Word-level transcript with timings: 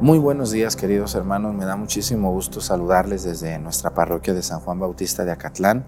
Muy 0.00 0.20
buenos 0.20 0.52
días 0.52 0.76
queridos 0.76 1.16
hermanos, 1.16 1.56
me 1.56 1.64
da 1.64 1.74
muchísimo 1.74 2.30
gusto 2.30 2.60
saludarles 2.60 3.24
desde 3.24 3.58
nuestra 3.58 3.94
parroquia 3.94 4.32
de 4.32 4.44
San 4.44 4.60
Juan 4.60 4.78
Bautista 4.78 5.24
de 5.24 5.32
Acatlán. 5.32 5.86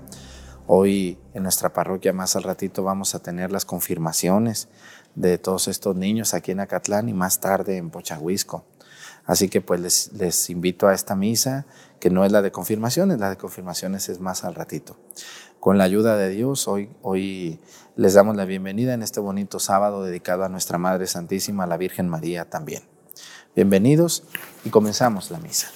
Hoy 0.66 1.16
en 1.32 1.44
nuestra 1.44 1.72
parroquia 1.72 2.12
más 2.12 2.34
al 2.34 2.42
ratito 2.42 2.82
vamos 2.82 3.14
a 3.14 3.20
tener 3.20 3.52
las 3.52 3.64
confirmaciones 3.64 4.68
de 5.14 5.38
todos 5.38 5.68
estos 5.68 5.94
niños 5.94 6.34
aquí 6.34 6.50
en 6.50 6.58
Acatlán 6.58 7.08
y 7.08 7.14
más 7.14 7.38
tarde 7.38 7.76
en 7.76 7.90
Pochahuisco. 7.90 8.64
Así 9.26 9.48
que 9.48 9.60
pues 9.60 10.10
les, 10.12 10.50
invito 10.50 10.88
a 10.88 10.94
esta 10.94 11.14
misa, 11.14 11.66
que 12.00 12.10
no 12.10 12.24
es 12.24 12.32
la 12.32 12.42
de 12.42 12.50
confirmaciones, 12.50 13.20
la 13.20 13.30
de 13.30 13.36
confirmaciones 13.36 14.08
es 14.08 14.18
más 14.18 14.42
al 14.42 14.56
ratito. 14.56 14.96
Con 15.60 15.78
la 15.78 15.84
ayuda 15.84 16.16
de 16.16 16.30
Dios, 16.30 16.66
hoy, 16.66 16.90
hoy 17.02 17.60
les 17.94 18.14
damos 18.14 18.34
la 18.34 18.44
bienvenida 18.44 18.92
en 18.92 19.04
este 19.04 19.20
bonito 19.20 19.60
sábado 19.60 20.02
dedicado 20.02 20.42
a 20.42 20.48
nuestra 20.48 20.78
Madre 20.78 21.06
Santísima, 21.06 21.64
la 21.64 21.76
Virgen 21.76 22.08
María 22.08 22.50
también. 22.50 22.89
Bienvenidos 23.60 24.22
y 24.64 24.70
comenzamos 24.70 25.30
la 25.30 25.38
misa. 25.38 25.70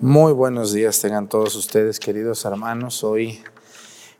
Muy 0.00 0.32
buenos 0.32 0.72
días 0.72 1.00
tengan 1.00 1.28
todos 1.28 1.56
ustedes, 1.56 1.98
queridos 1.98 2.44
hermanos. 2.44 3.02
Hoy, 3.02 3.42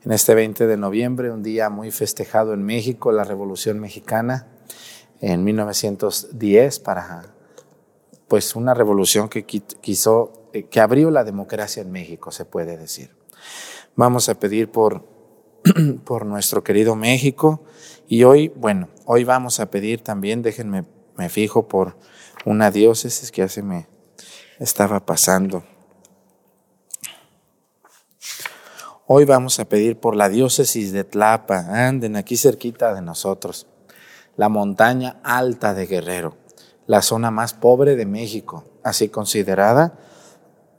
en 0.05 0.11
este 0.11 0.35
20 0.35 0.67
de 0.67 0.77
noviembre, 0.77 1.31
un 1.31 1.45
día 1.45 1.71
muy 1.71 1.93
festejado 1.93 2.53
en 2.53 2.65
México, 2.65 3.13
la 3.13 3.23
Revolución 3.23 3.79
Mexicana, 3.79 4.49
en 5.21 5.45
1910, 5.45 6.81
para 6.81 7.33
pues 8.27 8.57
una 8.57 8.75
revolución 8.75 9.29
que 9.29 9.45
quiso, 9.45 10.51
eh, 10.53 10.65
que 10.65 10.81
abrió 10.81 11.13
la 11.13 11.23
democracia 11.23 11.81
en 11.81 11.93
México, 11.93 12.33
se 12.33 12.45
puede 12.45 12.77
decir. 12.77 13.15
Vamos 13.95 14.29
a 14.29 14.35
pedir 14.35 14.73
por, 14.73 15.05
por 16.05 16.27
nuestro 16.27 16.65
querido 16.65 16.97
México 16.97 17.63
y 18.09 18.25
hoy, 18.25 18.49
bueno, 18.49 18.89
hoy 19.05 19.23
vamos 19.23 19.61
a 19.61 19.71
pedir 19.71 20.03
también, 20.03 20.43
déjenme, 20.43 20.87
me 21.17 21.29
fijo 21.29 21.69
por 21.69 21.97
una 22.45 22.73
diócesis 22.73 23.31
que 23.31 23.43
hace 23.43 23.63
me 23.63 23.87
estaba 24.59 25.07
pasando. 25.07 25.63
Hoy 29.07 29.25
vamos 29.25 29.59
a 29.59 29.65
pedir 29.65 29.99
por 29.99 30.17
la 30.17 30.29
diócesis 30.29 30.93
de 30.93 31.05
Tlapa, 31.05 31.89
anden 31.89 32.17
aquí 32.17 32.37
cerquita 32.37 32.95
de 32.95 33.01
nosotros, 33.01 33.67
la 34.37 34.49
montaña 34.49 35.17
alta 35.23 35.73
de 35.73 35.87
Guerrero, 35.87 36.37
la 36.87 37.01
zona 37.01 37.31
más 37.31 37.55
pobre 37.55 37.97
de 37.97 38.05
México, 38.05 38.65
así 38.85 39.09
considerada. 39.09 39.99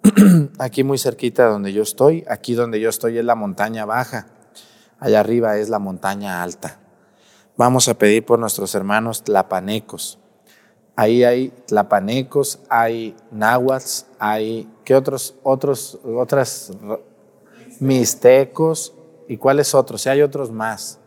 aquí 0.60 0.84
muy 0.84 0.98
cerquita 0.98 1.46
donde 1.48 1.74
yo 1.74 1.82
estoy, 1.82 2.24
aquí 2.30 2.54
donde 2.54 2.80
yo 2.80 2.90
estoy 2.90 3.18
es 3.18 3.26
la 3.26 3.36
montaña 3.36 3.86
baja, 3.86 4.28
allá 5.00 5.22
arriba 5.22 5.58
es 5.58 5.70
la 5.70 5.80
montaña 5.80 6.44
alta. 6.44 6.80
Vamos 7.58 7.90
a 7.90 7.96
pedir 7.96 8.26
por 8.26 8.40
nuestros 8.40 8.76
hermanos 8.76 9.24
tlapanecos. 9.24 10.20
Ahí 11.00 11.24
hay 11.24 11.48
tlapanecos, 11.66 12.60
hay 12.68 13.16
náhuatl, 13.32 14.04
hay 14.20 14.70
¿qué 14.84 14.94
otros 14.96 15.34
otros 15.44 15.98
otras 16.04 16.74
mixtecos 17.80 18.94
y 19.26 19.38
cuáles 19.38 19.74
otros, 19.74 20.02
si 20.02 20.10
hay 20.10 20.22
otros 20.22 20.52
más. 20.52 21.00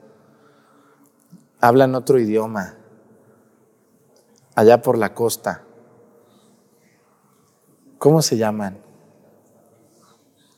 Hablan 1.60 1.94
otro 1.94 2.18
idioma, 2.18 2.78
allá 4.54 4.80
por 4.80 4.96
la 4.96 5.12
costa. 5.12 5.62
¿Cómo 7.98 8.22
se 8.22 8.38
llaman? 8.38 8.78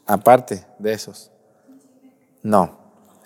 Aparte 0.06 0.64
de 0.78 0.92
esos. 0.92 1.32
No, 2.44 2.78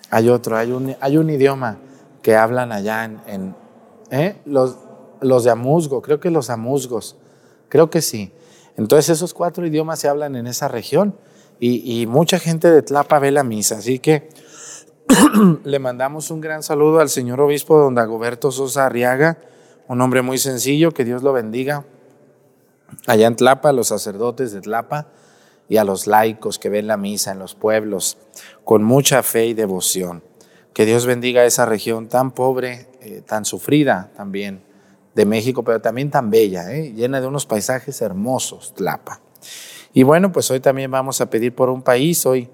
hay 0.09 0.29
otro, 0.29 0.57
hay 0.57 0.71
un, 0.71 0.95
hay 1.01 1.17
un 1.17 1.29
idioma 1.29 1.77
que 2.23 2.35
hablan 2.35 2.71
allá 2.71 3.03
en, 3.03 3.55
¿eh? 4.09 4.41
los, 4.45 4.88
los 5.21 5.43
de 5.43 5.51
Amusgo, 5.51 6.01
creo 6.01 6.19
que 6.19 6.29
los 6.29 6.49
Amusgos, 6.49 7.15
creo 7.69 7.89
que 7.89 8.01
sí. 8.01 8.31
Entonces 8.77 9.09
esos 9.09 9.33
cuatro 9.33 9.65
idiomas 9.65 9.99
se 9.99 10.07
hablan 10.07 10.35
en 10.35 10.47
esa 10.47 10.67
región 10.67 11.15
y, 11.59 12.07
mucha 12.07 12.39
gente 12.39 12.71
de 12.71 12.81
Tlapa 12.81 13.19
ve 13.19 13.31
la 13.31 13.43
misa. 13.43 13.79
Así 13.79 13.99
que 13.99 14.29
le 15.65 15.79
mandamos 15.79 16.31
un 16.31 16.39
gran 16.39 16.63
saludo 16.63 17.01
al 17.01 17.09
señor 17.09 17.41
obispo 17.41 17.77
don 17.77 17.95
Dagoberto 17.95 18.51
Sosa 18.51 18.85
Arriaga, 18.85 19.39
un 19.89 19.99
hombre 19.99 20.21
muy 20.21 20.37
sencillo, 20.37 20.93
que 20.93 21.03
Dios 21.03 21.21
lo 21.21 21.33
bendiga. 21.33 21.83
Allá 23.07 23.27
en 23.27 23.35
Tlapa, 23.35 23.73
los 23.73 23.89
sacerdotes 23.89 24.53
de 24.53 24.61
Tlapa, 24.61 25.07
y 25.67 25.75
a 25.75 25.83
los 25.83 26.07
laicos 26.07 26.57
que 26.57 26.69
ven 26.69 26.87
la 26.87 26.95
misa 26.95 27.33
en 27.33 27.39
los 27.39 27.55
pueblos 27.55 28.17
con 28.63 28.83
mucha 28.83 29.21
fe 29.21 29.47
y 29.47 29.53
devoción. 29.53 30.23
Que 30.73 30.85
Dios 30.85 31.05
bendiga 31.05 31.43
esa 31.43 31.65
región 31.65 32.07
tan 32.07 32.31
pobre, 32.31 32.87
eh, 33.01 33.21
tan 33.25 33.43
sufrida 33.43 34.11
también 34.15 34.68
México, 35.25 35.63
pero 35.63 35.81
también 35.81 36.09
tan 36.09 36.29
bella, 36.29 36.73
eh, 36.73 36.93
llena 36.93 37.21
de 37.21 37.27
unos 37.27 37.45
paisajes 37.45 38.01
hermosos, 38.01 38.73
Tlapa. 38.75 39.21
Y 39.93 40.03
bueno, 40.03 40.31
pues 40.31 40.49
hoy 40.51 40.59
también 40.59 40.91
vamos 40.91 41.19
a 41.21 41.29
pedir 41.29 41.55
por 41.55 41.69
un 41.69 41.81
país, 41.81 42.25
hoy, 42.25 42.49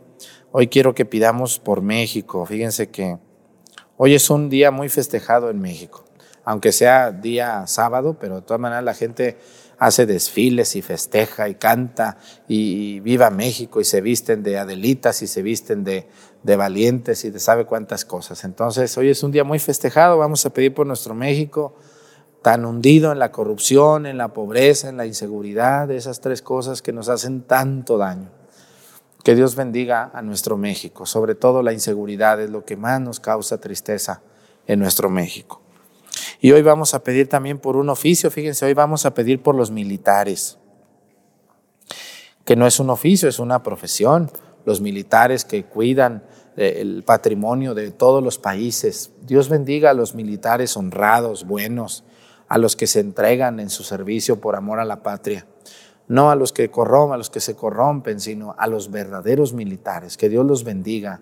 hoy 0.52 0.68
quiero 0.68 0.96
que 0.96 1.06
pidamos 1.06 1.60
por 1.60 1.82
México. 1.82 2.46
Fíjense 2.46 2.90
que 2.90 3.18
hoy 3.98 4.16
es 4.16 4.30
un 4.30 4.50
día 4.50 4.72
muy 4.72 4.88
festejado 4.90 5.50
en 5.50 5.60
México, 5.60 6.06
aunque 6.46 6.72
sea 6.72 7.12
día 7.12 7.68
sábado, 7.68 8.18
pero 8.20 8.36
de 8.36 8.42
todas 8.42 8.62
maneras 8.62 8.84
la 8.84 8.94
gente 8.94 9.38
hace 9.78 10.06
desfiles 10.06 10.78
y 10.78 10.82
festeja 10.82 11.50
y 11.50 11.56
canta 11.56 12.18
y, 12.48 13.02
viva 13.02 13.30
México 13.30 13.82
y 13.82 13.84
se 13.84 14.00
visten 14.00 14.42
de 14.42 14.58
adelitas 14.58 15.22
y 15.22 15.28
se 15.28 15.42
visten 15.42 15.84
de, 15.84 16.08
de 16.44 16.56
valientes 16.56 17.26
y 17.26 17.32
de 17.32 17.40
sabe 17.40 17.66
cuántas 17.66 18.06
cosas. 18.06 18.46
Entonces 18.46 18.98
hoy 18.98 19.10
es 19.10 19.22
un 19.24 19.32
día 19.32 19.44
muy 19.44 19.60
festejado, 19.60 20.18
vamos 20.18 20.46
a 20.46 20.52
pedir 20.52 20.74
por 20.74 20.88
nuestro 20.88 21.14
México 21.14 21.76
tan 22.46 22.64
hundido 22.64 23.12
en 23.12 23.18
la 23.18 23.32
corrupción, 23.32 24.06
en 24.06 24.20
la 24.20 24.28
pobreza, 24.28 24.88
en 24.88 24.98
la 24.98 25.08
inseguridad, 25.08 25.90
esas 25.90 26.22
tres 26.22 26.44
cosas 26.44 26.84
que 26.84 26.94
nos 26.94 27.10
hacen 27.10 27.42
tanto 27.42 27.98
daño. 27.98 28.30
Que 29.24 29.34
Dios 29.34 29.56
bendiga 29.56 30.12
a 30.14 30.22
nuestro 30.22 30.56
México, 30.56 31.08
sobre 31.08 31.34
todo 31.34 31.64
la 31.64 31.74
inseguridad 31.74 32.40
es 32.40 32.52
lo 32.52 32.64
que 32.64 32.78
más 32.78 33.02
nos 33.02 33.20
causa 33.20 33.60
tristeza 33.60 34.22
en 34.68 34.78
nuestro 34.78 35.10
México. 35.10 35.60
Y 36.40 36.52
hoy 36.52 36.62
vamos 36.62 36.94
a 36.94 37.04
pedir 37.04 37.28
también 37.28 37.58
por 37.58 37.78
un 37.78 37.90
oficio, 37.90 38.30
fíjense, 38.30 38.64
hoy 38.64 38.76
vamos 38.76 39.08
a 39.08 39.16
pedir 39.16 39.42
por 39.42 39.56
los 39.56 39.72
militares, 39.72 40.60
que 42.46 42.56
no 42.56 42.68
es 42.68 42.80
un 42.80 42.92
oficio, 42.92 43.28
es 43.28 43.40
una 43.40 43.64
profesión, 43.64 44.30
los 44.66 44.82
militares 44.82 45.46
que 45.46 45.64
cuidan 45.64 46.22
eh, 46.58 46.78
el 46.82 47.02
patrimonio 47.02 47.74
de 47.74 47.90
todos 47.90 48.24
los 48.24 48.38
países. 48.38 49.10
Dios 49.24 49.50
bendiga 49.50 49.90
a 49.90 49.94
los 49.96 50.14
militares 50.14 50.78
honrados, 50.78 51.48
buenos, 51.48 52.04
a 52.48 52.58
los 52.58 52.76
que 52.76 52.88
se 52.88 53.00
entregan 53.00 53.60
en 53.60 53.70
su 53.70 53.84
servicio 53.84 54.40
por 54.40 54.56
amor 54.56 54.80
a 54.80 54.86
la 54.86 55.02
patria. 55.02 55.46
No 56.08 56.30
a 56.30 56.36
los 56.36 56.54
que 56.54 56.70
corrompen, 56.70 57.16
a 57.16 57.18
los 57.18 57.30
que 57.30 57.40
se 57.40 57.56
corrompen, 57.56 58.20
sino 58.20 58.56
a 58.58 58.68
los 58.68 58.92
verdaderos 58.92 59.54
militares. 59.54 60.18
Que 60.18 60.30
Dios 60.30 60.46
los 60.46 60.64
bendiga 60.64 61.22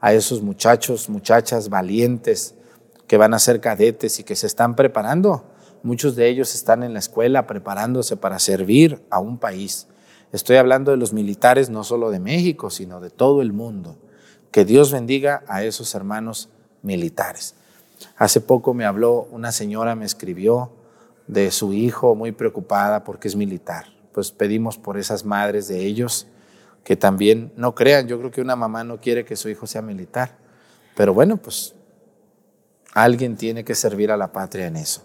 a 0.00 0.12
esos 0.12 0.42
muchachos, 0.42 1.08
muchachas 1.08 1.68
valientes 1.68 2.54
que 3.06 3.16
van 3.16 3.34
a 3.34 3.38
ser 3.38 3.60
cadetes 3.60 4.18
y 4.18 4.24
que 4.24 4.34
se 4.34 4.46
están 4.46 4.74
preparando. 4.74 5.44
Muchos 5.82 6.16
de 6.16 6.28
ellos 6.28 6.54
están 6.54 6.82
en 6.82 6.94
la 6.94 6.98
escuela 6.98 7.46
preparándose 7.46 8.16
para 8.16 8.38
servir 8.38 9.04
a 9.10 9.20
un 9.20 9.38
país. 9.38 9.86
Estoy 10.32 10.56
hablando 10.56 10.90
de 10.90 10.96
los 10.96 11.12
militares 11.12 11.70
no 11.70 11.84
solo 11.84 12.10
de 12.10 12.18
México, 12.18 12.70
sino 12.70 13.00
de 13.00 13.10
todo 13.10 13.40
el 13.40 13.52
mundo. 13.52 13.98
Que 14.50 14.64
Dios 14.64 14.90
bendiga 14.92 15.44
a 15.46 15.62
esos 15.62 15.94
hermanos 15.94 16.48
militares. 16.82 17.54
Hace 18.16 18.40
poco 18.40 18.74
me 18.74 18.84
habló 18.84 19.28
una 19.30 19.52
señora, 19.52 19.94
me 19.94 20.04
escribió 20.04 20.72
de 21.26 21.50
su 21.50 21.72
hijo 21.72 22.14
muy 22.14 22.32
preocupada 22.32 23.04
porque 23.04 23.28
es 23.28 23.36
militar. 23.36 23.86
Pues 24.12 24.30
pedimos 24.30 24.78
por 24.78 24.98
esas 24.98 25.24
madres 25.24 25.68
de 25.68 25.84
ellos 25.84 26.26
que 26.84 26.96
también 26.96 27.52
no 27.56 27.74
crean. 27.74 28.06
Yo 28.06 28.18
creo 28.18 28.30
que 28.30 28.40
una 28.40 28.56
mamá 28.56 28.84
no 28.84 29.00
quiere 29.00 29.24
que 29.24 29.36
su 29.36 29.48
hijo 29.48 29.66
sea 29.66 29.82
militar. 29.82 30.36
Pero 30.94 31.14
bueno, 31.14 31.38
pues 31.38 31.74
alguien 32.92 33.36
tiene 33.36 33.64
que 33.64 33.74
servir 33.74 34.12
a 34.12 34.16
la 34.16 34.32
patria 34.32 34.66
en 34.66 34.76
eso. 34.76 35.02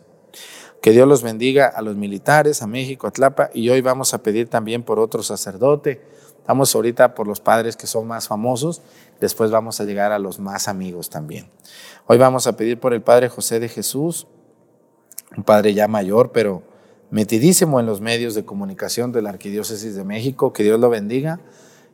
Que 0.82 0.92
Dios 0.92 1.08
los 1.08 1.24
bendiga 1.24 1.68
a 1.68 1.82
los 1.82 1.96
militares, 1.96 2.62
a 2.62 2.68
México, 2.68 3.08
a 3.08 3.12
Tlapa. 3.12 3.50
Y 3.54 3.70
hoy 3.70 3.82
vamos 3.82 4.14
a 4.14 4.22
pedir 4.22 4.50
también 4.50 4.84
por 4.84 5.00
otro 5.00 5.24
sacerdote. 5.24 6.02
Estamos 6.50 6.74
ahorita 6.74 7.14
por 7.14 7.28
los 7.28 7.42
padres 7.42 7.78
que 7.78 7.86
son 7.86 8.08
más 8.08 8.28
famosos. 8.28 8.82
Después 9.20 9.52
vamos 9.52 9.80
a 9.80 9.84
llegar 9.84 10.12
a 10.12 10.18
los 10.18 10.40
más 10.40 10.68
amigos 10.68 11.12
también. 11.12 11.48
Hoy 12.08 12.18
vamos 12.18 12.48
a 12.48 12.58
pedir 12.58 12.80
por 12.80 12.96
el 12.96 13.04
Padre 13.04 13.30
José 13.30 13.60
de 13.60 13.70
Jesús, 13.70 14.26
un 15.38 15.44
padre 15.44 15.76
ya 15.76 15.88
mayor, 15.88 16.32
pero 16.32 16.64
metidísimo 17.12 17.80
en 17.80 17.86
los 17.86 18.02
medios 18.02 18.34
de 18.34 18.46
comunicación 18.46 19.12
de 19.12 19.22
la 19.22 19.30
Arquidiócesis 19.30 19.94
de 19.94 20.04
México. 20.04 20.52
Que 20.52 20.64
Dios 20.64 20.80
lo 20.80 20.90
bendiga 20.90 21.40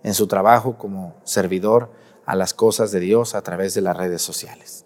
en 0.03 0.13
su 0.13 0.25
trabajo 0.27 0.77
como 0.77 1.17
servidor 1.25 1.91
a 2.25 2.37
las 2.37 2.53
cosas 2.53 2.93
de 2.93 3.01
Dios 3.01 3.35
a 3.35 3.41
través 3.41 3.73
de 3.73 3.81
las 3.81 3.97
redes 3.97 4.21
sociales. 4.21 4.85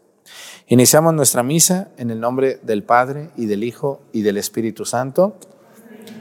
Iniciamos 0.65 1.13
nuestra 1.13 1.43
misa 1.43 1.89
en 1.97 2.09
el 2.09 2.19
nombre 2.19 2.59
del 2.63 2.81
Padre 2.81 3.29
y 3.35 3.45
del 3.45 3.63
Hijo 3.63 4.01
y 4.13 4.23
del 4.23 4.37
Espíritu 4.37 4.85
Santo. 4.85 5.37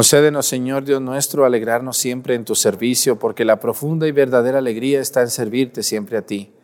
Concédenos, 0.00 0.46
Señor 0.46 0.86
Dios 0.86 1.02
nuestro, 1.02 1.44
alegrarnos 1.44 1.98
siempre 1.98 2.34
en 2.34 2.46
tu 2.46 2.54
servicio, 2.54 3.18
porque 3.18 3.44
la 3.44 3.60
profunda 3.60 4.08
y 4.08 4.12
verdadera 4.12 4.56
alegría 4.56 4.98
está 4.98 5.20
en 5.20 5.28
servirte 5.28 5.82
siempre 5.82 6.16
a 6.16 6.22
ti, 6.22 6.54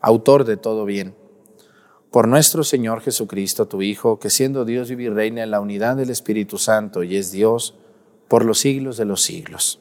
autor 0.00 0.44
de 0.44 0.56
todo 0.56 0.84
bien. 0.84 1.16
Por 2.12 2.28
nuestro 2.28 2.62
Señor 2.62 3.00
Jesucristo, 3.00 3.66
tu 3.66 3.82
Hijo, 3.82 4.20
que 4.20 4.30
siendo 4.30 4.64
Dios 4.64 4.90
vive 4.90 5.02
y 5.02 5.08
reina 5.08 5.42
en 5.42 5.50
la 5.50 5.58
unidad 5.58 5.96
del 5.96 6.10
Espíritu 6.10 6.56
Santo 6.56 7.02
y 7.02 7.16
es 7.16 7.32
Dios 7.32 7.74
por 8.28 8.44
los 8.44 8.60
siglos 8.60 8.96
de 8.96 9.06
los 9.06 9.22
siglos. 9.22 9.80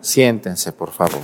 Siéntense, 0.00 0.70
por 0.70 0.92
favor. 0.92 1.18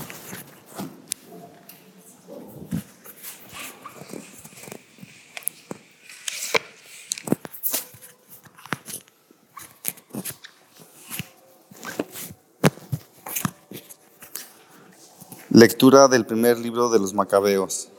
Lectura 15.61 16.09
del 16.09 16.25
primer 16.25 16.59
libro 16.59 16.89
de 16.89 16.99
los 16.99 17.13
Macabeos. 17.13 17.91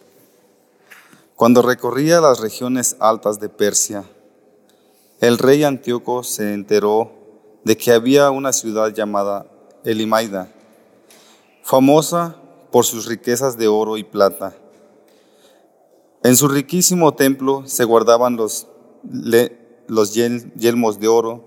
Cuando 1.36 1.62
recorría 1.62 2.20
las 2.20 2.39
regiones 2.39 2.96
altas 3.00 3.39
de 3.39 3.50
Persia, 3.50 4.03
el 5.20 5.38
rey 5.38 5.63
Antíoco 5.63 6.24
se 6.24 6.56
enteró 6.56 7.12
de 7.63 7.77
que 7.77 7.91
había 7.91 8.32
una 8.32 8.51
ciudad 8.51 8.91
llamada 8.91 9.46
Elimaida, 9.84 10.51
famosa 11.62 12.36
por 12.72 12.84
sus 12.84 13.06
riquezas 13.06 13.60
de 13.60 13.68
oro 13.68 13.96
y 13.98 14.03
plata. 14.03 14.56
En 16.24 16.36
su 16.38 16.48
riquísimo 16.48 17.13
templo 17.13 17.62
se 17.68 17.84
guardaban 17.84 18.38
los, 18.38 18.65
los 19.86 20.15
yelmos 20.15 21.00
de 21.00 21.08
oro, 21.08 21.46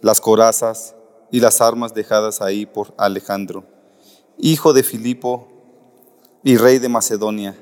las 0.00 0.20
corazas 0.20 0.96
y 1.30 1.38
las 1.38 1.60
armas 1.60 1.94
dejadas 1.94 2.42
ahí 2.42 2.66
por 2.66 2.92
Alejandro, 2.98 3.77
hijo 4.38 4.72
de 4.72 4.82
Filipo 4.82 5.48
y 6.42 6.56
rey 6.56 6.78
de 6.78 6.88
Macedonia 6.88 7.56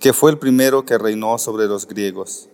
que 0.00 0.14
fue 0.14 0.30
el 0.30 0.38
primero 0.38 0.86
que 0.86 0.98
reinó 0.98 1.38
sobre 1.38 1.66
los 1.66 1.86
griegos. 1.86 2.48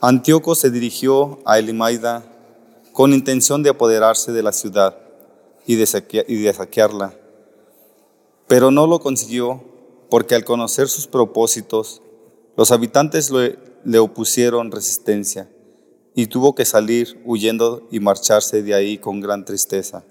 Antíoco 0.00 0.54
se 0.54 0.70
dirigió 0.70 1.40
a 1.44 1.58
Elimaida 1.58 2.24
con 2.92 3.12
intención 3.12 3.64
de 3.64 3.70
apoderarse 3.70 4.32
de 4.32 4.44
la 4.44 4.52
ciudad 4.52 4.96
y 5.66 5.74
de, 5.74 5.86
saquearla, 5.86 7.14
pero 8.46 8.70
no 8.70 8.86
lo 8.86 9.00
consiguió 9.00 9.64
porque 10.08 10.36
al 10.36 10.44
conocer 10.44 10.88
sus 10.88 11.08
propósitos, 11.08 12.00
los 12.56 12.70
habitantes 12.70 13.32
le 13.32 13.98
opusieron 13.98 14.70
resistencia 14.70 15.50
y 16.14 16.28
tuvo 16.28 16.54
que 16.54 16.64
salir 16.64 17.20
huyendo 17.24 17.88
y 17.90 17.98
marcharse 17.98 18.62
de 18.62 18.74
ahí 18.74 18.98
con 18.98 19.20
gran 19.20 19.44
tristeza 19.44 20.04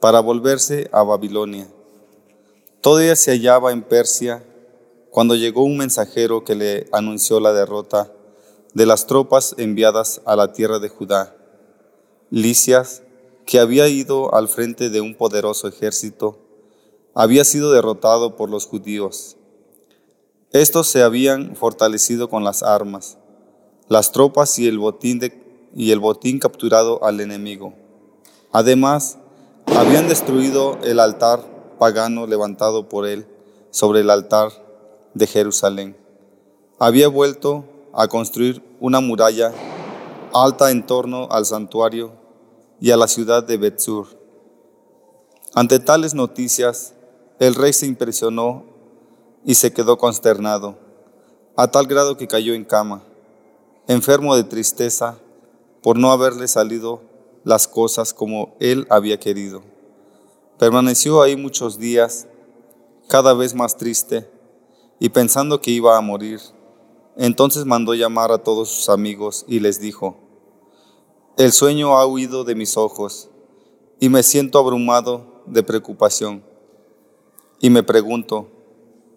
para 0.00 0.20
volverse 0.20 0.88
a 0.92 1.02
Babilonia. 1.02 1.68
Todavía 2.80 3.16
se 3.16 3.32
hallaba 3.32 3.72
en 3.72 3.82
Persia 3.82 4.44
cuando 5.10 5.34
llegó 5.34 5.62
un 5.62 5.78
mensajero 5.78 6.44
que 6.44 6.54
le 6.54 6.88
anunció 6.92 7.40
la 7.40 7.52
derrota 7.52 8.12
de 8.74 8.86
las 8.86 9.06
tropas 9.06 9.54
enviadas 9.56 10.20
a 10.26 10.36
la 10.36 10.52
tierra 10.52 10.78
de 10.78 10.90
Judá. 10.90 11.34
Licias, 12.30 13.02
que 13.46 13.58
había 13.58 13.88
ido 13.88 14.34
al 14.34 14.48
frente 14.48 14.90
de 14.90 15.00
un 15.00 15.14
poderoso 15.14 15.68
ejército, 15.68 16.38
había 17.14 17.44
sido 17.44 17.72
derrotado 17.72 18.36
por 18.36 18.50
los 18.50 18.66
judíos. 18.66 19.36
Estos 20.52 20.88
se 20.88 21.02
habían 21.02 21.56
fortalecido 21.56 22.28
con 22.28 22.44
las 22.44 22.62
armas, 22.62 23.16
las 23.88 24.12
tropas 24.12 24.58
y 24.58 24.68
el 24.68 24.78
botín, 24.78 25.20
y 25.74 25.92
el 25.92 25.98
botín 25.98 26.38
capturado 26.38 27.02
al 27.04 27.20
enemigo. 27.20 27.72
Además, 28.52 29.18
habían 29.66 30.08
destruido 30.08 30.78
el 30.84 31.00
altar 31.00 31.40
pagano 31.78 32.26
levantado 32.26 32.88
por 32.88 33.06
él 33.06 33.26
sobre 33.70 34.00
el 34.00 34.10
altar 34.10 34.50
de 35.14 35.26
Jerusalén. 35.26 35.96
Había 36.78 37.08
vuelto 37.08 37.64
a 37.92 38.08
construir 38.08 38.62
una 38.80 39.00
muralla 39.00 39.52
alta 40.32 40.70
en 40.70 40.86
torno 40.86 41.28
al 41.30 41.46
santuario 41.46 42.12
y 42.80 42.90
a 42.90 42.96
la 42.96 43.08
ciudad 43.08 43.42
de 43.42 43.56
Betzur. 43.56 44.06
Ante 45.54 45.78
tales 45.78 46.14
noticias, 46.14 46.94
el 47.38 47.54
rey 47.54 47.72
se 47.72 47.86
impresionó 47.86 48.64
y 49.44 49.54
se 49.54 49.72
quedó 49.72 49.96
consternado, 49.96 50.76
a 51.56 51.68
tal 51.68 51.86
grado 51.86 52.16
que 52.16 52.28
cayó 52.28 52.54
en 52.54 52.64
cama, 52.64 53.02
enfermo 53.88 54.36
de 54.36 54.44
tristeza 54.44 55.18
por 55.82 55.98
no 55.98 56.12
haberle 56.12 56.48
salido 56.48 57.00
las 57.46 57.68
cosas 57.68 58.12
como 58.12 58.56
él 58.58 58.88
había 58.90 59.20
querido. 59.20 59.62
Permaneció 60.58 61.22
ahí 61.22 61.36
muchos 61.36 61.78
días, 61.78 62.26
cada 63.06 63.34
vez 63.34 63.54
más 63.54 63.76
triste 63.76 64.28
y 64.98 65.10
pensando 65.10 65.60
que 65.60 65.70
iba 65.70 65.96
a 65.96 66.00
morir, 66.00 66.40
entonces 67.16 67.64
mandó 67.64 67.94
llamar 67.94 68.32
a 68.32 68.38
todos 68.38 68.70
sus 68.70 68.88
amigos 68.88 69.44
y 69.46 69.60
les 69.60 69.78
dijo, 69.78 70.16
el 71.36 71.52
sueño 71.52 71.96
ha 71.96 72.04
huido 72.04 72.42
de 72.42 72.56
mis 72.56 72.76
ojos 72.76 73.30
y 74.00 74.08
me 74.08 74.24
siento 74.24 74.58
abrumado 74.58 75.44
de 75.46 75.62
preocupación. 75.62 76.42
Y 77.60 77.70
me 77.70 77.84
pregunto, 77.84 78.48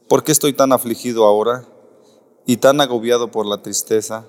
¿por 0.08 0.24
qué 0.24 0.32
estoy 0.32 0.54
tan 0.54 0.72
afligido 0.72 1.26
ahora 1.26 1.68
y 2.46 2.58
tan 2.58 2.80
agobiado 2.80 3.32
por 3.32 3.48
la 3.48 3.64
tristeza 3.64 4.28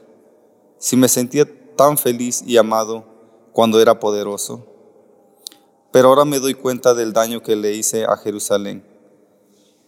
si 0.78 0.96
me 0.96 1.08
sentía 1.08 1.44
tan 1.76 1.98
feliz 1.98 2.42
y 2.46 2.56
amado 2.56 3.09
cuando 3.52 3.80
era 3.80 4.00
poderoso? 4.00 4.66
Pero 5.92 6.08
ahora 6.08 6.24
me 6.24 6.38
doy 6.38 6.54
cuenta 6.54 6.94
del 6.94 7.12
daño 7.12 7.42
que 7.42 7.56
le 7.56 7.72
hice 7.72 8.04
a 8.04 8.16
Jerusalén. 8.16 8.84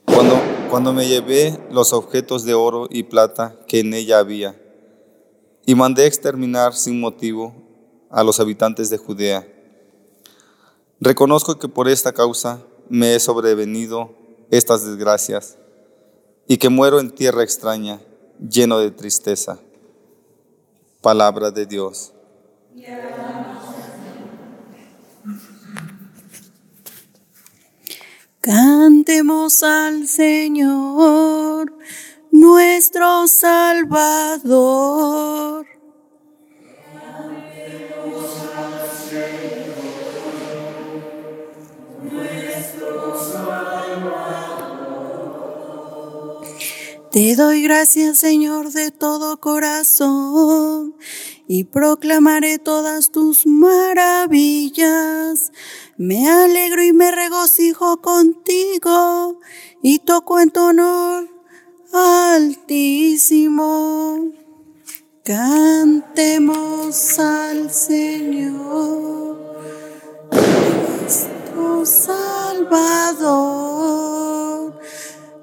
Cuando 0.05 0.35
cuando 0.73 0.95
me 0.95 1.07
llevé 1.07 1.61
los 1.71 1.93
objetos 1.93 2.45
de 2.45 2.55
oro 2.55 2.87
y 2.89 3.03
plata 3.03 3.59
que 3.69 3.81
en 3.81 3.93
ella 3.93 4.21
había, 4.21 4.59
y 5.67 5.75
mandé 5.75 6.07
exterminar 6.07 6.73
sin 6.75 6.99
motivo 6.99 7.53
a 8.09 8.25
los 8.25 8.41
habitantes 8.41 8.89
de 8.89 8.97
Judea. 8.97 9.47
Reconozco 10.99 11.59
que 11.59 11.69
por 11.69 11.91
esta 11.91 12.15
causa 12.15 12.63
me 12.89 13.15
he 13.15 13.21
sobrevenido 13.21 14.15
estas 14.51 14.87
desgracias 14.87 15.59
y 16.49 16.57
que 16.57 16.71
muero 16.71 17.01
en 17.01 17.11
tierra 17.11 17.43
extraña, 17.43 18.01
lleno 18.41 18.79
de 18.79 18.93
tristeza. 18.93 19.59
Palabra 21.03 21.51
de 21.51 21.67
Dios. 21.67 22.15
Cantemos 28.43 29.63
al 29.63 30.09
Señor, 30.09 31.73
nuestro 32.33 33.29
Salvador. 33.29 34.43
Te 47.13 47.37
doy 47.37 47.63
gracias, 47.63 48.19
Señor, 48.19 48.73
de 48.73 48.91
todo 48.91 49.39
corazón 49.39 50.97
y 51.47 51.65
proclamaré 51.65 52.59
todas 52.59 53.11
tus 53.11 53.47
maravillas 53.47 55.53
me 56.05 56.29
alegro 56.29 56.83
y 56.83 56.93
me 56.93 57.13
regocijo 57.13 57.99
contigo 57.99 59.39
y 59.83 60.01
toco 60.01 60.41
en 60.41 60.51
tu 60.51 60.61
honor 60.61 61.29
altísimo. 61.93 63.13
Cantemos 65.23 67.21
al 67.21 67.71
Señor, 67.71 69.39
nuestro 70.33 71.87
Salvador, 71.87 73.23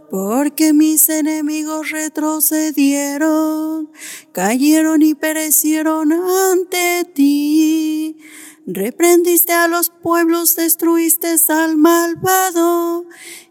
porque 0.09 0.73
mis 0.73 1.07
enemigos 1.09 1.91
retrocedieron, 1.91 3.91
cayeron 4.31 5.01
y 5.01 5.13
perecieron 5.13 6.11
ante 6.11 7.05
ti. 7.13 8.17
Reprendiste 8.65 9.53
a 9.53 9.67
los 9.67 9.89
pueblos, 9.89 10.55
destruiste 10.55 11.35
al 11.49 11.77
malvado 11.77 13.05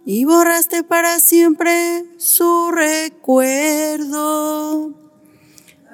y 0.04 0.24
borraste 0.24 0.82
para 0.84 1.18
siempre 1.18 2.04
su 2.18 2.70
recuerdo. 2.72 4.94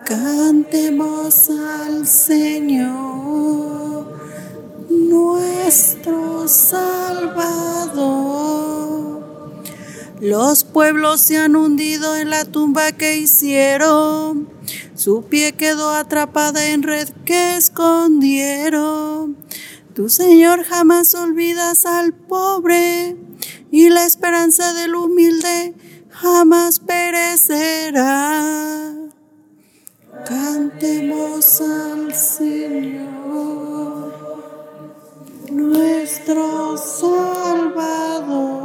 Cantemos 0.04 1.48
al 1.48 2.06
Señor, 2.06 4.18
nuestro 4.90 6.46
Salvador. 6.46 7.24
Los 10.20 10.64
pueblos 10.64 11.20
se 11.20 11.38
han 11.38 11.56
hundido 11.56 12.16
en 12.16 12.30
la 12.30 12.44
tumba 12.44 12.92
que 12.92 13.16
hicieron 13.18 14.54
su 14.94 15.24
pie 15.24 15.52
quedó 15.52 15.90
atrapada 15.90 16.70
en 16.70 16.82
red 16.82 17.08
que 17.24 17.56
escondieron. 17.56 19.36
Tu 19.94 20.08
Señor 20.08 20.64
jamás 20.64 21.14
olvidas 21.14 21.84
al 21.84 22.12
pobre 22.14 23.16
y 23.70 23.90
la 23.90 24.06
esperanza 24.06 24.72
del 24.72 24.94
humilde 24.94 25.74
jamás 26.10 26.78
perecerá. 26.78 28.32
Cantemos 30.26 31.60
al 31.60 32.14
Señor, 32.14 33.34
nuestro 35.50 36.78
Salvador. 36.78 38.63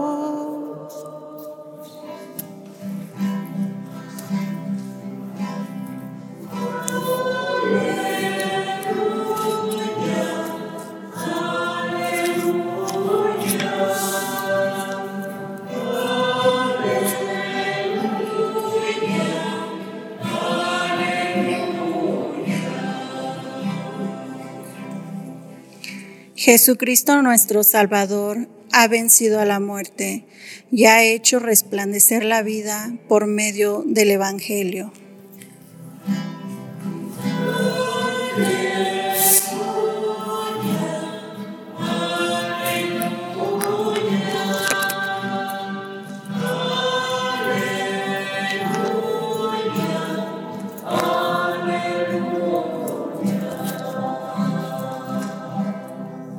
Jesucristo 26.52 27.22
nuestro 27.22 27.64
Salvador 27.64 28.48
ha 28.72 28.88
vencido 28.88 29.40
a 29.40 29.46
la 29.46 29.60
muerte 29.60 30.26
y 30.72 30.86
ha 30.86 31.04
hecho 31.04 31.38
resplandecer 31.38 32.26
la 32.26 32.42
vida 32.42 32.92
por 33.08 33.28
medio 33.28 33.84
del 33.86 34.10
Evangelio. 34.10 34.92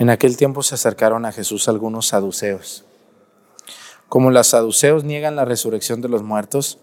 En 0.00 0.08
aquel 0.08 0.38
tiempo 0.38 0.62
se 0.62 0.76
acercaron 0.76 1.26
a 1.26 1.32
Jesús 1.32 1.68
algunos 1.68 2.06
saduceos. 2.06 2.86
Como 4.08 4.30
los 4.30 4.46
saduceos 4.46 5.04
niegan 5.04 5.36
la 5.36 5.44
resurrección 5.44 6.00
de 6.00 6.08
los 6.08 6.22
muertos, 6.22 6.78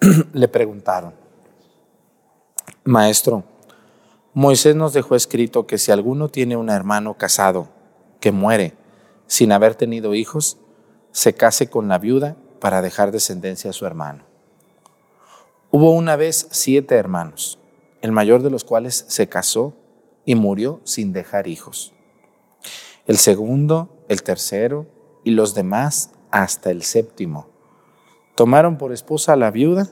le 0.32 0.48
preguntaron, 0.48 1.12
Maestro, 2.84 3.44
Moisés 4.32 4.74
nos 4.74 4.94
dejó 4.94 5.14
escrito 5.14 5.66
que 5.66 5.76
si 5.76 5.92
alguno 5.92 6.30
tiene 6.30 6.56
un 6.56 6.70
hermano 6.70 7.18
casado 7.18 7.68
que 8.18 8.32
muere 8.32 8.72
sin 9.26 9.52
haber 9.52 9.74
tenido 9.74 10.14
hijos, 10.14 10.56
se 11.10 11.34
case 11.34 11.68
con 11.68 11.88
la 11.88 11.98
viuda 11.98 12.36
para 12.60 12.80
dejar 12.80 13.12
descendencia 13.12 13.68
a 13.68 13.74
su 13.74 13.84
hermano. 13.84 14.24
Hubo 15.70 15.90
una 15.90 16.16
vez 16.16 16.48
siete 16.50 16.94
hermanos, 16.94 17.58
el 18.00 18.10
mayor 18.10 18.42
de 18.42 18.48
los 18.48 18.64
cuales 18.64 19.04
se 19.08 19.28
casó 19.28 19.74
y 20.24 20.34
murió 20.34 20.80
sin 20.84 21.12
dejar 21.12 21.46
hijos 21.46 21.92
el 23.06 23.16
segundo, 23.16 24.04
el 24.08 24.22
tercero 24.22 24.86
y 25.24 25.32
los 25.32 25.54
demás 25.54 26.10
hasta 26.30 26.70
el 26.70 26.82
séptimo. 26.82 27.48
Tomaron 28.34 28.78
por 28.78 28.92
esposa 28.92 29.34
a 29.34 29.36
la 29.36 29.50
viuda 29.50 29.88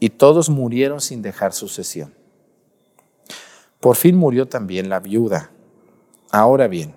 y 0.00 0.10
todos 0.10 0.48
murieron 0.50 1.00
sin 1.00 1.22
dejar 1.22 1.52
sucesión. 1.52 2.14
Por 3.80 3.96
fin 3.96 4.16
murió 4.16 4.46
también 4.48 4.88
la 4.88 5.00
viuda. 5.00 5.50
Ahora 6.30 6.68
bien, 6.68 6.94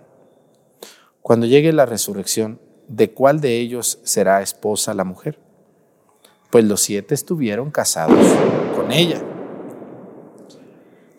cuando 1.22 1.46
llegue 1.46 1.72
la 1.74 1.86
resurrección, 1.86 2.60
¿de 2.88 3.12
cuál 3.12 3.40
de 3.42 3.60
ellos 3.60 4.00
será 4.04 4.42
esposa 4.42 4.94
la 4.94 5.04
mujer? 5.04 5.40
Pues 6.50 6.66
los 6.66 6.82
siete 6.82 7.16
estuvieron 7.16 7.72
casados 7.72 8.28
con 8.76 8.92
ella. 8.92 9.22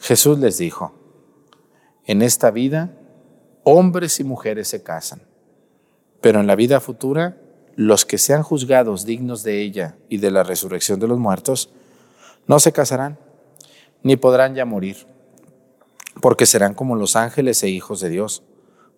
Jesús 0.00 0.38
les 0.38 0.58
dijo, 0.58 0.92
en 2.04 2.22
esta 2.22 2.50
vida 2.50 2.98
hombres 3.64 4.18
y 4.20 4.24
mujeres 4.24 4.68
se 4.68 4.82
casan, 4.82 5.22
pero 6.20 6.40
en 6.40 6.46
la 6.46 6.56
vida 6.56 6.80
futura, 6.80 7.36
los 7.76 8.04
que 8.04 8.18
sean 8.18 8.42
juzgados 8.42 9.04
dignos 9.04 9.42
de 9.42 9.60
ella 9.60 9.96
y 10.08 10.18
de 10.18 10.30
la 10.30 10.42
resurrección 10.42 11.00
de 11.00 11.08
los 11.08 11.18
muertos, 11.18 11.70
no 12.46 12.58
se 12.58 12.72
casarán, 12.72 13.18
ni 14.02 14.16
podrán 14.16 14.54
ya 14.54 14.64
morir, 14.64 15.06
porque 16.20 16.46
serán 16.46 16.74
como 16.74 16.96
los 16.96 17.16
ángeles 17.16 17.62
e 17.62 17.68
hijos 17.68 18.00
de 18.00 18.08
Dios, 18.08 18.42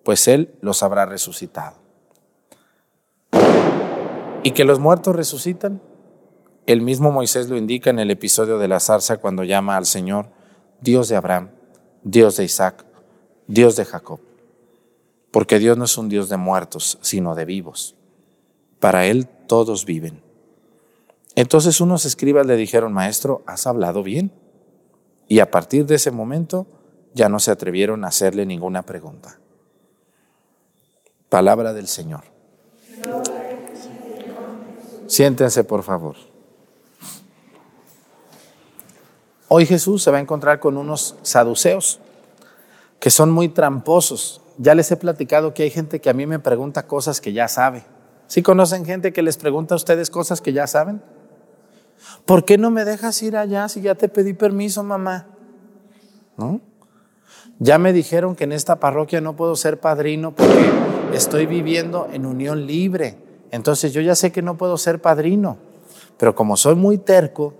pues 0.02 0.28
Él 0.28 0.54
los 0.60 0.82
habrá 0.82 1.06
resucitado. 1.06 1.76
¿Y 4.42 4.50
que 4.50 4.64
los 4.64 4.78
muertos 4.78 5.16
resucitan? 5.16 5.80
El 6.66 6.80
mismo 6.80 7.10
Moisés 7.12 7.48
lo 7.48 7.56
indica 7.56 7.90
en 7.90 7.98
el 7.98 8.10
episodio 8.10 8.58
de 8.58 8.68
la 8.68 8.80
zarza 8.80 9.18
cuando 9.18 9.44
llama 9.44 9.76
al 9.76 9.86
Señor 9.86 10.28
Dios 10.80 11.08
de 11.08 11.16
Abraham, 11.16 11.50
Dios 12.02 12.36
de 12.36 12.44
Isaac, 12.44 12.84
Dios 13.46 13.76
de 13.76 13.84
Jacob 13.84 14.20
porque 15.34 15.58
Dios 15.58 15.76
no 15.76 15.84
es 15.84 15.98
un 15.98 16.08
Dios 16.08 16.28
de 16.28 16.36
muertos, 16.36 16.96
sino 17.00 17.34
de 17.34 17.44
vivos. 17.44 17.96
Para 18.78 19.06
Él 19.06 19.26
todos 19.26 19.84
viven. 19.84 20.22
Entonces 21.34 21.80
unos 21.80 22.04
escribas 22.04 22.46
le 22.46 22.54
dijeron, 22.54 22.92
Maestro, 22.92 23.42
has 23.44 23.66
hablado 23.66 24.04
bien. 24.04 24.30
Y 25.26 25.40
a 25.40 25.50
partir 25.50 25.86
de 25.86 25.96
ese 25.96 26.12
momento 26.12 26.68
ya 27.14 27.28
no 27.28 27.40
se 27.40 27.50
atrevieron 27.50 28.04
a 28.04 28.08
hacerle 28.08 28.46
ninguna 28.46 28.82
pregunta. 28.82 29.40
Palabra 31.30 31.72
del 31.72 31.88
Señor. 31.88 32.22
Siéntense, 35.08 35.64
por 35.64 35.82
favor. 35.82 36.14
Hoy 39.48 39.66
Jesús 39.66 40.04
se 40.04 40.12
va 40.12 40.18
a 40.18 40.20
encontrar 40.20 40.60
con 40.60 40.76
unos 40.76 41.16
saduceos 41.22 41.98
que 43.00 43.10
son 43.10 43.32
muy 43.32 43.48
tramposos, 43.48 44.43
ya 44.58 44.74
les 44.74 44.90
he 44.90 44.96
platicado 44.96 45.54
que 45.54 45.64
hay 45.64 45.70
gente 45.70 46.00
que 46.00 46.10
a 46.10 46.12
mí 46.12 46.26
me 46.26 46.38
pregunta 46.38 46.86
cosas 46.86 47.20
que 47.20 47.32
ya 47.32 47.48
sabe. 47.48 47.84
¿Sí 48.26 48.42
conocen 48.42 48.84
gente 48.84 49.12
que 49.12 49.22
les 49.22 49.36
pregunta 49.36 49.74
a 49.74 49.76
ustedes 49.76 50.10
cosas 50.10 50.40
que 50.40 50.52
ya 50.52 50.66
saben? 50.66 51.02
¿Por 52.24 52.44
qué 52.44 52.58
no 52.58 52.70
me 52.70 52.84
dejas 52.84 53.22
ir 53.22 53.36
allá 53.36 53.68
si 53.68 53.80
ya 53.80 53.94
te 53.94 54.08
pedí 54.08 54.32
permiso, 54.32 54.82
mamá? 54.82 55.26
¿No? 56.36 56.60
Ya 57.58 57.78
me 57.78 57.92
dijeron 57.92 58.34
que 58.34 58.44
en 58.44 58.52
esta 58.52 58.80
parroquia 58.80 59.20
no 59.20 59.36
puedo 59.36 59.56
ser 59.56 59.80
padrino 59.80 60.34
porque 60.34 60.70
estoy 61.12 61.46
viviendo 61.46 62.08
en 62.12 62.26
unión 62.26 62.66
libre. 62.66 63.18
Entonces 63.50 63.92
yo 63.92 64.00
ya 64.00 64.14
sé 64.14 64.32
que 64.32 64.42
no 64.42 64.56
puedo 64.56 64.76
ser 64.78 65.00
padrino. 65.00 65.58
Pero 66.16 66.34
como 66.34 66.56
soy 66.56 66.74
muy 66.74 66.98
terco, 66.98 67.54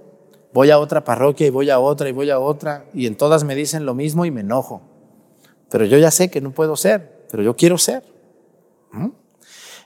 voy 0.52 0.70
a 0.70 0.78
otra 0.78 1.04
parroquia 1.04 1.46
y 1.46 1.50
voy 1.50 1.70
a 1.70 1.78
otra 1.78 2.08
y 2.08 2.12
voy 2.12 2.30
a 2.30 2.38
otra 2.38 2.86
y 2.94 3.06
en 3.06 3.16
todas 3.16 3.44
me 3.44 3.54
dicen 3.54 3.84
lo 3.84 3.94
mismo 3.94 4.24
y 4.24 4.30
me 4.30 4.40
enojo 4.40 4.93
pero 5.70 5.84
yo 5.84 5.98
ya 5.98 6.10
sé 6.10 6.30
que 6.30 6.40
no 6.40 6.52
puedo 6.52 6.76
ser, 6.76 7.26
pero 7.30 7.42
yo 7.42 7.56
quiero 7.56 7.78
ser. 7.78 8.02
¿Mm? 8.92 9.08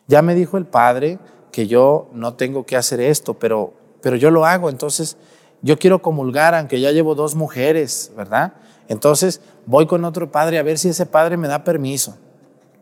Ya 0.07 0.23
me 0.23 0.35
dijo 0.35 0.57
el 0.59 0.67
Padre 0.67 1.19
que 1.53 1.67
yo 1.67 2.09
no 2.13 2.35
tengo 2.35 2.65
que 2.65 2.77
hacer 2.77 3.01
esto, 3.01 3.35
pero, 3.35 3.75
pero 4.01 4.17
yo 4.17 4.31
lo 4.31 4.47
hago, 4.47 4.71
entonces 4.71 5.17
yo 5.63 5.79
quiero 5.79 6.01
comulgar, 6.01 6.55
aunque 6.55 6.81
ya 6.81 6.93
llevo 6.93 7.15
dos 7.15 7.35
mujeres, 7.35 8.13
¿verdad? 8.17 8.55
Entonces 8.89 9.41
voy 9.67 9.87
con 9.87 10.05
otro 10.05 10.31
padre 10.31 10.59
a 10.59 10.63
ver 10.63 10.79
si 10.79 10.89
ese 10.89 11.07
padre 11.07 11.37
me 11.37 11.49
da 11.49 11.65
permiso. 11.65 12.17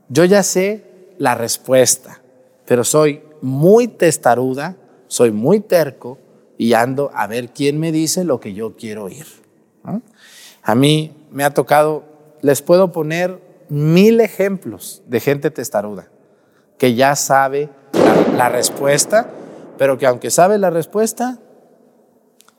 Yo 0.08 0.24
ya 0.24 0.42
sé 0.42 0.84
la 1.18 1.34
respuesta, 1.34 2.20
pero 2.64 2.84
soy 2.84 3.22
muy 3.40 3.88
testaruda, 3.88 4.76
soy 5.08 5.30
muy 5.30 5.60
terco 5.60 6.18
y 6.58 6.74
ando 6.74 7.10
a 7.14 7.26
ver 7.26 7.50
quién 7.50 7.78
me 7.78 7.92
dice 7.92 8.24
lo 8.24 8.40
que 8.40 8.54
yo 8.54 8.76
quiero 8.76 9.04
oír. 9.04 9.26
A 10.62 10.74
mí 10.74 11.12
me 11.30 11.44
ha 11.44 11.54
tocado 11.54 12.04
les 12.46 12.62
puedo 12.62 12.92
poner 12.92 13.42
mil 13.68 14.20
ejemplos 14.20 15.02
de 15.08 15.18
gente 15.18 15.50
testaruda 15.50 16.06
que 16.78 16.94
ya 16.94 17.16
sabe 17.16 17.70
la, 18.36 18.48
respuesta, 18.48 19.30
pero 19.76 19.98
que 19.98 20.06
aunque 20.06 20.30
sabe 20.30 20.56
la 20.56 20.70
respuesta, 20.70 21.38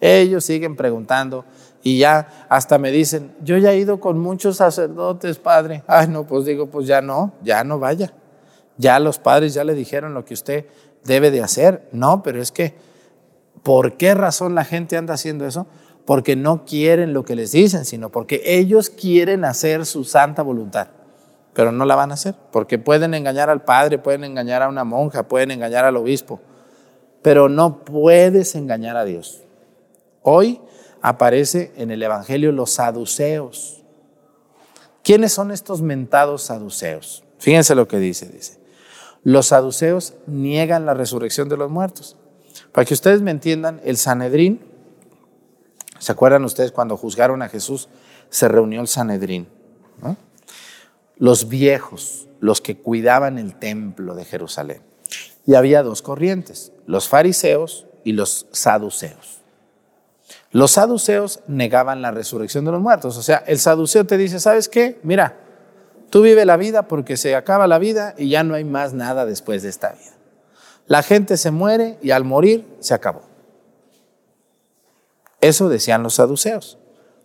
ellos 0.01 0.43
siguen 0.43 0.75
preguntando 0.75 1.45
y 1.83 1.99
ya 1.99 2.47
hasta 2.49 2.77
me 2.79 2.91
dicen, 2.91 3.33
yo 3.41 3.57
ya 3.57 3.71
he 3.71 3.77
ido 3.77 4.01
con 4.01 4.19
muchos 4.19 4.57
sacerdotes, 4.57 5.37
padre. 5.37 5.83
Ay, 5.87 6.09
no, 6.09 6.27
pues 6.27 6.43
digo, 6.43 6.67
pues 6.67 6.85
ya 6.85 7.01
no, 7.01 7.31
ya 7.41 7.63
no 7.63 7.79
vaya. 7.79 8.11
Ya 8.75 8.99
los 8.99 9.19
padres 9.19 9.53
ya 9.53 9.63
le 9.63 9.73
dijeron 9.73 10.13
lo 10.13 10.25
que 10.25 10.33
usted 10.33 10.65
debe 11.05 11.31
de 11.31 11.41
hacer. 11.41 11.87
No, 11.93 12.23
pero 12.23 12.41
es 12.41 12.51
que, 12.51 12.75
¿por 13.63 13.95
qué 13.95 14.15
razón 14.15 14.53
la 14.53 14.65
gente 14.65 14.97
anda 14.97 15.13
haciendo 15.13 15.47
eso? 15.47 15.65
Porque 16.07 16.37
no 16.37 16.63
quieren 16.63 17.11
lo 17.11 17.25
que 17.25 17.35
les 17.35 17.51
dicen, 17.51 17.83
sino 17.83 18.09
porque 18.09 18.41
ellos 18.45 18.89
quieren 18.89 19.43
hacer 19.43 19.85
su 19.85 20.05
santa 20.05 20.41
voluntad, 20.41 20.87
pero 21.53 21.73
no 21.73 21.83
la 21.83 21.97
van 21.97 22.11
a 22.11 22.13
hacer, 22.13 22.33
porque 22.53 22.79
pueden 22.79 23.13
engañar 23.13 23.49
al 23.49 23.65
padre, 23.65 23.99
pueden 23.99 24.23
engañar 24.23 24.63
a 24.63 24.69
una 24.69 24.85
monja, 24.85 25.27
pueden 25.27 25.51
engañar 25.51 25.83
al 25.83 25.97
obispo, 25.97 26.39
pero 27.21 27.49
no 27.49 27.83
puedes 27.83 28.55
engañar 28.55 28.95
a 28.95 29.03
Dios. 29.03 29.43
Hoy 30.21 30.61
aparece 31.01 31.73
en 31.75 31.91
el 31.91 32.01
Evangelio 32.01 32.53
los 32.53 32.71
saduceos. 32.71 33.83
¿Quiénes 35.03 35.33
son 35.33 35.51
estos 35.51 35.81
mentados 35.81 36.43
saduceos? 36.43 37.25
Fíjense 37.37 37.75
lo 37.75 37.89
que 37.89 37.97
dice, 37.97 38.29
dice. 38.29 38.61
Los 39.23 39.47
saduceos 39.47 40.13
niegan 40.25 40.85
la 40.85 40.93
resurrección 40.93 41.49
de 41.49 41.57
los 41.57 41.69
muertos. 41.69 42.15
Para 42.71 42.85
que 42.85 42.93
ustedes 42.93 43.21
me 43.21 43.31
entiendan, 43.31 43.81
el 43.83 43.97
Sanedrín 43.97 44.76
¿Se 45.99 46.11
acuerdan 46.11 46.43
ustedes 46.43 46.71
cuando 46.71 46.97
juzgaron 46.97 47.41
a 47.41 47.49
Jesús? 47.49 47.89
Se 48.29 48.47
reunió 48.47 48.81
el 48.81 48.87
Sanedrín. 48.87 49.47
los 51.17 51.49
viejos, 51.49 52.27
los 52.39 52.61
que 52.61 52.77
cuidaban 52.77 53.39
el 53.39 53.55
templo 53.55 54.13
de 54.13 54.23
Jerusalén. 54.23 54.81
Y 55.47 55.55
había 55.55 55.81
dos 55.81 56.01
corrientes, 56.01 56.71
los 56.85 57.07
fariseos 57.07 57.87
y 58.03 58.11
los 58.11 58.47
saduceos. 58.51 59.41
Los 60.51 60.71
saduceos 60.71 61.41
negaban 61.47 62.01
la 62.01 62.11
resurrección 62.11 62.65
de 62.65 62.71
los 62.71 62.81
muertos. 62.81 63.17
O 63.17 63.23
sea, 63.23 63.43
el 63.47 63.59
saduceo 63.59 64.05
te 64.05 64.17
dice, 64.17 64.39
¿sabes 64.39 64.69
qué? 64.69 64.99
Mira, 65.03 65.37
tú 66.09 66.21
vive 66.21 66.45
la 66.45 66.57
vida 66.57 66.87
porque 66.87 67.17
se 67.17 67.35
acaba 67.35 67.67
la 67.67 67.79
vida 67.79 68.13
y 68.17 68.29
ya 68.29 68.43
no 68.43 68.55
hay 68.55 68.63
más 68.63 68.93
nada 68.93 69.25
después 69.25 69.63
de 69.63 69.69
esta 69.69 69.91
vida. 69.91 70.15
La 70.87 71.03
gente 71.03 71.35
se 71.35 71.51
muere 71.51 71.97
y 72.01 72.11
al 72.11 72.23
morir 72.23 72.65
se 72.79 72.93
acabó. 72.93 73.26
Eso 75.41 75.69
decían 75.69 76.03
los 76.03 76.15
saduceos. 76.15 76.77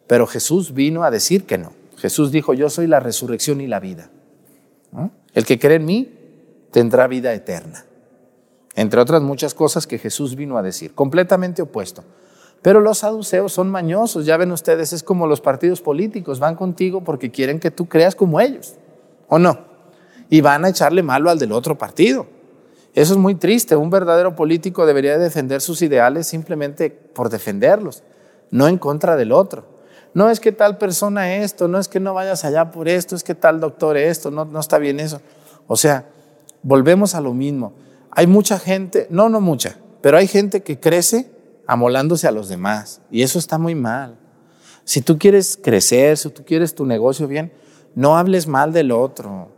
Pero 0.07 0.27
Jesús 0.27 0.75
vino 0.75 1.05
a 1.05 1.11
decir 1.11 1.45
que 1.45 1.59
no. 1.59 1.73
Jesús 1.97 2.33
dijo, 2.33 2.55
yo 2.55 2.69
soy 2.69 2.87
la 2.87 3.01
resurrección 3.01 3.61
y 3.61 3.67
la 3.67 3.81
vida. 3.81 4.11
El 5.35 5.47
que 5.47 5.59
cree 5.59 5.77
en 5.77 5.85
mí 5.85 6.13
tendrá 6.71 7.07
vida 7.07 7.33
eterna. 7.33 7.85
Entre 8.75 9.01
otras 9.01 9.23
muchas 9.23 9.55
cosas 9.55 9.87
que 9.87 9.99
Jesús 9.99 10.35
vino 10.35 10.59
a 10.59 10.63
decir, 10.63 10.95
completamente 10.95 11.63
opuesto. 11.63 12.05
Pero 12.63 12.81
los 12.81 12.99
saduceos 12.99 13.53
son 13.53 13.71
mañosos, 13.71 14.25
ya 14.25 14.37
ven 14.37 14.53
ustedes, 14.53 14.93
es 14.93 15.03
como 15.03 15.27
los 15.27 15.41
partidos 15.41 15.81
políticos, 15.81 16.39
van 16.39 16.55
contigo 16.55 17.03
porque 17.03 17.31
quieren 17.31 17.59
que 17.59 17.71
tú 17.71 17.89
creas 17.89 18.15
como 18.15 18.41
ellos, 18.41 18.75
¿o 19.29 19.39
no? 19.39 19.59
Y 20.31 20.41
van 20.41 20.65
a 20.65 20.69
echarle 20.69 21.03
malo 21.03 21.29
al 21.29 21.39
del 21.39 21.53
otro 21.53 21.77
partido. 21.77 22.27
Eso 22.95 23.15
es 23.15 23.19
muy 23.19 23.35
triste, 23.35 23.75
un 23.75 23.91
verdadero 23.91 24.37
político 24.37 24.85
debería 24.85 25.17
defender 25.17 25.61
sus 25.61 25.81
ideales 25.81 26.27
simplemente 26.27 26.91
por 26.91 27.31
defenderlos, 27.31 28.03
no 28.51 28.69
en 28.69 28.77
contra 28.77 29.17
del 29.17 29.33
otro. 29.33 29.65
No 30.15 30.29
es 30.29 30.41
que 30.41 30.53
tal 30.53 30.77
persona 30.77 31.37
esto, 31.37 31.69
no 31.69 31.79
es 31.79 31.89
que 31.89 32.01
no 32.01 32.13
vayas 32.13 32.45
allá 32.45 32.71
por 32.71 32.89
esto, 32.89 33.17
es 33.17 33.25
que 33.25 33.35
tal 33.35 33.61
doctor 33.61 33.97
esto, 33.97 34.31
no, 34.31 34.45
no 34.45 34.61
está 34.61 34.77
bien 34.77 35.01
eso. 35.01 35.23
O 35.67 35.77
sea, 35.77 36.07
volvemos 36.63 37.15
a 37.15 37.23
lo 37.23 37.33
mismo. 37.33 37.73
Hay 38.11 38.27
mucha 38.27 38.59
gente, 38.59 39.07
no, 39.09 39.31
no 39.31 39.41
mucha, 39.41 39.79
pero 40.03 40.19
hay 40.19 40.27
gente 40.27 40.63
que 40.63 40.79
crece 40.79 41.31
amolándose 41.67 42.29
a 42.29 42.33
los 42.33 42.49
demás 42.49 43.01
y 43.11 43.23
eso 43.23 43.39
está 43.39 43.57
muy 43.57 43.75
mal. 43.75 44.19
Si 44.85 45.01
tú 45.01 45.19
quieres 45.19 45.57
crecer, 45.57 46.19
si 46.19 46.29
tú 46.29 46.45
quieres 46.45 46.75
tu 46.75 46.85
negocio 46.85 47.27
bien, 47.27 47.53
no 47.95 48.19
hables 48.19 48.47
mal 48.47 48.73
del 48.73 48.91
otro. 48.91 49.49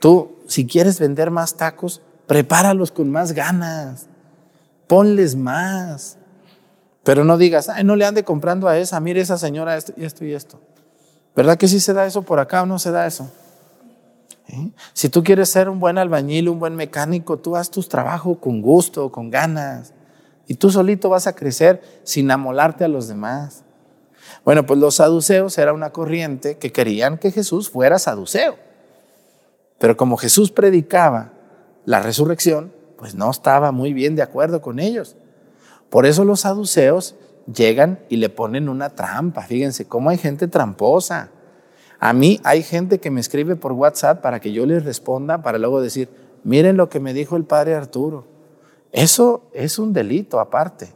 Tú, 0.00 0.36
si 0.46 0.66
quieres 0.66 0.98
vender 0.98 1.30
más 1.30 1.56
tacos, 1.56 2.02
prepáralos 2.28 2.92
con 2.92 3.10
más 3.10 3.32
ganas, 3.32 4.06
ponles 4.86 5.34
más. 5.34 6.18
Pero 7.02 7.24
no 7.24 7.38
digas, 7.38 7.70
ay, 7.70 7.82
no 7.82 7.96
le 7.96 8.04
ande 8.04 8.22
comprando 8.22 8.68
a 8.68 8.78
esa, 8.78 9.00
mire 9.00 9.20
esa 9.20 9.38
señora 9.38 9.76
esto 9.76 9.94
y 9.96 10.04
esto 10.04 10.24
y 10.24 10.34
esto. 10.34 10.60
¿Verdad 11.34 11.56
que 11.56 11.66
sí 11.66 11.80
se 11.80 11.94
da 11.94 12.06
eso 12.06 12.22
por 12.22 12.38
acá 12.38 12.62
o 12.62 12.66
no 12.66 12.78
se 12.78 12.90
da 12.90 13.06
eso? 13.06 13.30
¿Eh? 14.48 14.70
Si 14.92 15.08
tú 15.08 15.24
quieres 15.24 15.48
ser 15.48 15.70
un 15.70 15.80
buen 15.80 15.96
albañil, 15.96 16.50
un 16.50 16.58
buen 16.58 16.76
mecánico, 16.76 17.38
tú 17.38 17.56
haz 17.56 17.70
tus 17.70 17.88
trabajos 17.88 18.36
con 18.38 18.60
gusto, 18.60 19.10
con 19.10 19.30
ganas. 19.30 19.94
Y 20.46 20.54
tú 20.54 20.70
solito 20.70 21.08
vas 21.08 21.26
a 21.26 21.34
crecer 21.34 21.82
sin 22.04 22.30
amolarte 22.30 22.84
a 22.84 22.88
los 22.88 23.08
demás. 23.08 23.62
Bueno, 24.44 24.66
pues 24.66 24.78
los 24.78 24.96
saduceos 24.96 25.56
era 25.56 25.72
una 25.72 25.90
corriente 25.90 26.58
que 26.58 26.72
querían 26.72 27.16
que 27.16 27.30
Jesús 27.30 27.70
fuera 27.70 27.98
saduceo. 27.98 28.56
Pero 29.78 29.96
como 29.96 30.18
Jesús 30.18 30.50
predicaba 30.50 31.37
la 31.88 32.02
resurrección, 32.02 32.70
pues 32.98 33.14
no 33.14 33.30
estaba 33.30 33.72
muy 33.72 33.94
bien 33.94 34.14
de 34.14 34.20
acuerdo 34.20 34.60
con 34.60 34.78
ellos. 34.78 35.16
Por 35.88 36.04
eso 36.04 36.22
los 36.22 36.40
saduceos 36.40 37.14
llegan 37.50 38.00
y 38.10 38.18
le 38.18 38.28
ponen 38.28 38.68
una 38.68 38.90
trampa. 38.90 39.40
Fíjense 39.40 39.86
cómo 39.86 40.10
hay 40.10 40.18
gente 40.18 40.48
tramposa. 40.48 41.30
A 41.98 42.12
mí 42.12 42.42
hay 42.44 42.62
gente 42.62 42.98
que 42.98 43.10
me 43.10 43.22
escribe 43.22 43.56
por 43.56 43.72
WhatsApp 43.72 44.20
para 44.20 44.38
que 44.38 44.52
yo 44.52 44.66
les 44.66 44.84
responda, 44.84 45.40
para 45.40 45.56
luego 45.56 45.80
decir, 45.80 46.10
miren 46.44 46.76
lo 46.76 46.90
que 46.90 47.00
me 47.00 47.14
dijo 47.14 47.36
el 47.36 47.44
padre 47.44 47.74
Arturo. 47.74 48.26
Eso 48.92 49.48
es 49.54 49.78
un 49.78 49.94
delito 49.94 50.40
aparte. 50.40 50.92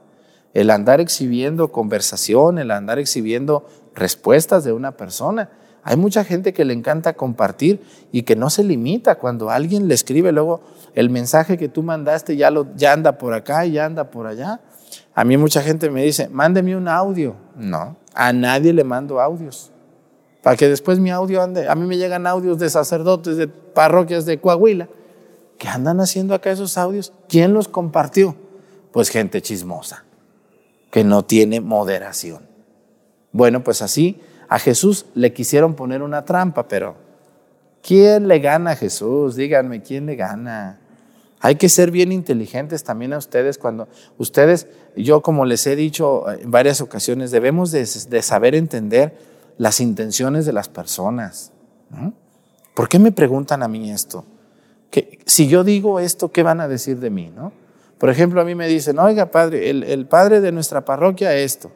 El 0.53 0.69
andar 0.69 1.01
exhibiendo 1.01 1.73
conversación, 1.73 2.59
el 2.59 2.71
andar 2.71 2.99
exhibiendo 2.99 3.65
respuestas 3.95 4.63
de 4.63 4.75
una 4.75 4.99
persona. 4.99 5.49
Hay 5.85 5.97
mucha 5.97 6.25
gente 6.25 6.53
que 6.53 6.65
le 6.65 6.75
encanta 6.75 7.15
compartir 7.15 7.83
y 8.13 8.23
que 8.23 8.37
no 8.37 8.51
se 8.51 8.63
limita 8.63 9.17
cuando 9.17 9.51
alguien 9.51 9.89
le 9.89 9.95
escribe 9.95 10.31
luego 10.31 10.61
el 10.95 11.11
mensaje 11.11 11.59
que 11.59 11.69
tú 11.69 11.83
mandaste 11.83 12.37
ya, 12.37 12.51
lo, 12.51 12.69
ya 12.77 12.93
anda 12.93 13.19
por 13.19 13.35
acá 13.35 13.67
y 13.67 13.73
ya 13.73 13.87
anda 13.87 14.11
por 14.11 14.27
allá. 14.27 14.61
A 15.15 15.25
mí 15.25 15.37
mucha 15.37 15.63
gente 15.63 15.91
me 15.91 16.05
dice, 16.05 16.29
mándeme 16.29 16.77
un 16.77 16.89
audio. 16.89 17.35
No, 17.57 17.97
a 18.15 18.33
nadie 18.33 18.73
le 18.73 18.85
mando 18.85 19.21
audios 19.21 19.73
para 20.43 20.57
que 20.57 20.69
después 20.69 20.99
mi 20.99 21.11
audio 21.11 21.41
ande. 21.41 21.69
A 21.69 21.75
mí 21.75 21.87
me 21.87 21.97
llegan 21.97 22.27
audios 22.27 22.59
de 22.59 22.69
sacerdotes 22.69 23.37
de 23.37 23.47
parroquias 23.49 24.27
de 24.27 24.41
Coahuila. 24.41 24.89
¿Qué 25.57 25.69
andan 25.69 26.01
haciendo 26.01 26.35
acá 26.35 26.51
esos 26.51 26.77
audios? 26.77 27.13
¿Quién 27.29 27.55
los 27.55 27.69
compartió? 27.69 28.35
Pues 28.91 29.09
gente 29.09 29.41
chismosa, 29.41 30.05
que 30.91 31.05
no 31.05 31.25
tiene 31.25 31.61
moderación. 31.61 32.49
Bueno, 33.31 33.63
pues 33.63 33.81
así 33.81 34.21
a 34.53 34.59
Jesús 34.59 35.07
le 35.15 35.33
quisieron 35.33 35.73
poner 35.73 36.03
una 36.03 36.27
trampa, 36.27 36.69
pero 36.69 36.95
¿quién 37.83 38.29
le 38.29 38.39
gana 38.39 38.73
a 38.73 38.77
Jesús? 38.77 39.35
Díganme, 39.35 39.81
¿quién 39.81 40.05
le 40.05 40.15
gana? 40.15 40.79
Hay 41.41 41.55
que 41.55 41.71
ser 41.71 41.91
bien 41.91 42.13
inteligentes 42.13 42.85
también 42.85 43.15
a 43.15 43.17
ustedes 43.17 43.57
cuando 43.57 43.89
ustedes, 44.19 44.67
yo 44.95 45.23
como 45.23 45.47
les 45.47 45.67
he 45.67 45.75
dicho 45.75 46.31
en 46.31 46.51
varias 46.51 46.83
ocasiones, 46.83 47.31
debemos 47.31 47.71
de, 47.71 47.87
saber 47.87 48.55
entender 48.55 49.17
las 49.57 49.81
intenciones 49.81 50.45
de 50.45 50.53
las 50.53 50.69
personas. 50.69 51.51
¿Por 52.75 52.91
qué 52.91 52.99
me 52.99 53.11
preguntan 53.11 53.63
a 53.63 53.69
mí 53.69 53.91
esto? 53.91 54.27
Que, 54.91 55.19
si 55.25 55.49
yo 55.49 55.65
digo 55.65 55.99
esto, 55.99 56.31
¿qué 56.31 56.43
van 56.43 56.61
a 56.61 56.69
decir 56.69 56.99
de 56.99 57.09
mí? 57.09 57.33
¿no? 57.35 57.53
Por 57.97 58.11
ejemplo, 58.11 58.39
a 58.43 58.45
mí 58.45 58.55
me 58.55 58.69
dicen, 58.69 58.99
oiga, 58.99 59.31
padre, 59.31 59.71
el 59.71 60.07
padre 60.07 60.43
de 60.43 60.53
nuestra 60.53 60.85
parroquia 60.85 61.35
esto. 61.35 61.71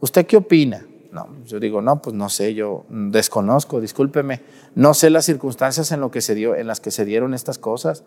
¿Usted 0.00 0.24
qué 0.24 0.38
opina? 0.38 0.87
No, 1.26 1.44
yo 1.44 1.58
digo, 1.58 1.82
no, 1.82 2.00
pues 2.00 2.14
no 2.14 2.28
sé, 2.28 2.54
yo 2.54 2.84
desconozco, 2.88 3.80
discúlpeme, 3.80 4.42
no 4.76 4.94
sé 4.94 5.10
las 5.10 5.24
circunstancias 5.24 5.90
en, 5.90 6.00
las 6.00 6.80
que 6.80 6.90
se 6.90 7.04
dieron 7.04 7.34
estas 7.34 7.58
cosas. 7.58 8.04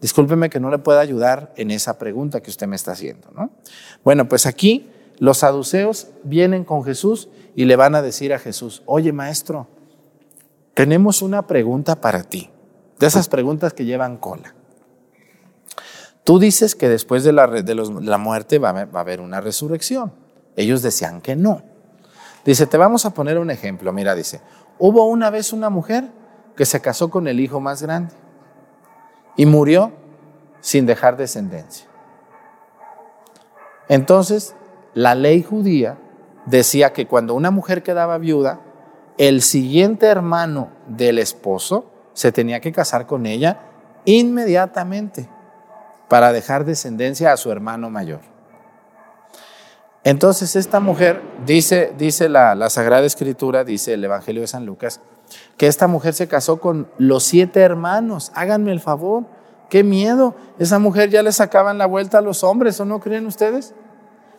Discúlpeme 0.00 0.48
que 0.48 0.60
no 0.60 0.70
le 0.70 0.78
pueda 0.78 1.00
ayudar 1.00 1.52
en 1.56 1.72
esa 1.72 1.98
pregunta 1.98 2.40
que 2.40 2.50
usted 2.50 2.68
me 2.68 2.76
está 2.76 2.92
haciendo. 2.92 3.28
¿no? 3.34 3.50
Bueno, 4.04 4.28
pues 4.28 4.46
aquí 4.46 4.90
los 5.18 5.38
saduceos 5.38 6.08
vienen 6.22 6.64
con 6.64 6.84
Jesús 6.84 7.28
y 7.56 7.64
le 7.64 7.74
van 7.74 7.96
a 7.96 8.02
decir 8.02 8.32
a 8.32 8.38
Jesús, 8.38 8.82
oye 8.86 9.12
maestro, 9.12 9.66
tenemos 10.74 11.20
una 11.20 11.46
pregunta 11.48 12.00
para 12.00 12.22
ti, 12.22 12.50
de 13.00 13.06
esas 13.08 13.28
preguntas 13.28 13.72
que 13.72 13.84
llevan 13.84 14.18
cola. 14.18 14.54
Tú 16.22 16.38
dices 16.38 16.76
que 16.76 16.88
después 16.88 17.24
de 17.24 17.32
la 17.32 18.18
muerte 18.18 18.58
va 18.60 18.70
a, 18.70 19.00
haber 19.00 19.20
una 19.20 19.40
resurrección. 19.40 20.12
Ellos 20.54 20.82
decían 20.82 21.20
que 21.20 21.34
no. 21.34 21.71
Dice, 22.44 22.66
te 22.66 22.76
vamos 22.76 23.06
a 23.06 23.10
poner 23.10 23.38
un 23.38 23.50
ejemplo. 23.50 23.92
Mira, 23.92 24.14
dice, 24.14 24.40
hubo 24.78 25.04
una 25.06 25.30
vez 25.30 25.52
una 25.52 25.70
mujer 25.70 26.10
que 26.56 26.64
se 26.64 26.80
casó 26.80 27.10
con 27.10 27.28
el 27.28 27.40
hijo 27.40 27.60
más 27.60 27.82
grande 27.82 28.14
y 29.36 29.46
murió 29.46 29.92
sin 30.60 30.86
dejar 30.86 31.16
descendencia. 31.16 31.86
Entonces, 33.88 34.54
la 34.94 35.14
ley 35.14 35.42
judía 35.42 35.98
decía 36.46 36.92
que 36.92 37.06
cuando 37.06 37.34
una 37.34 37.50
mujer 37.50 37.82
quedaba 37.82 38.18
viuda, 38.18 38.60
el 39.18 39.42
siguiente 39.42 40.06
hermano 40.06 40.70
del 40.86 41.18
esposo 41.18 41.86
se 42.12 42.32
tenía 42.32 42.60
que 42.60 42.72
casar 42.72 43.06
con 43.06 43.26
ella 43.26 43.60
inmediatamente 44.04 45.28
para 46.08 46.32
dejar 46.32 46.64
descendencia 46.64 47.32
a 47.32 47.36
su 47.36 47.50
hermano 47.50 47.88
mayor. 47.88 48.31
Entonces 50.04 50.56
esta 50.56 50.80
mujer, 50.80 51.22
dice, 51.46 51.92
dice 51.96 52.28
la, 52.28 52.54
la, 52.54 52.70
Sagrada 52.70 53.06
Escritura, 53.06 53.62
dice 53.62 53.94
el 53.94 54.04
Evangelio 54.04 54.40
de 54.40 54.48
San 54.48 54.66
Lucas, 54.66 55.00
que 55.56 55.68
esta 55.68 55.86
mujer 55.86 56.12
se 56.14 56.26
casó 56.26 56.58
con 56.58 56.88
los 56.98 57.22
siete 57.22 57.60
hermanos. 57.60 58.32
Háganme 58.34 58.72
el 58.72 58.80
favor, 58.80 59.24
qué 59.70 59.84
miedo. 59.84 60.34
Esa 60.58 60.80
mujer 60.80 61.10
ya 61.10 61.22
le 61.22 61.30
sacaban 61.30 61.78
la 61.78 61.86
vuelta 61.86 62.18
a 62.18 62.20
los 62.20 62.42
hombres, 62.42 62.80
¿o 62.80 62.84
no 62.84 62.98
creen 62.98 63.26
ustedes? 63.26 63.74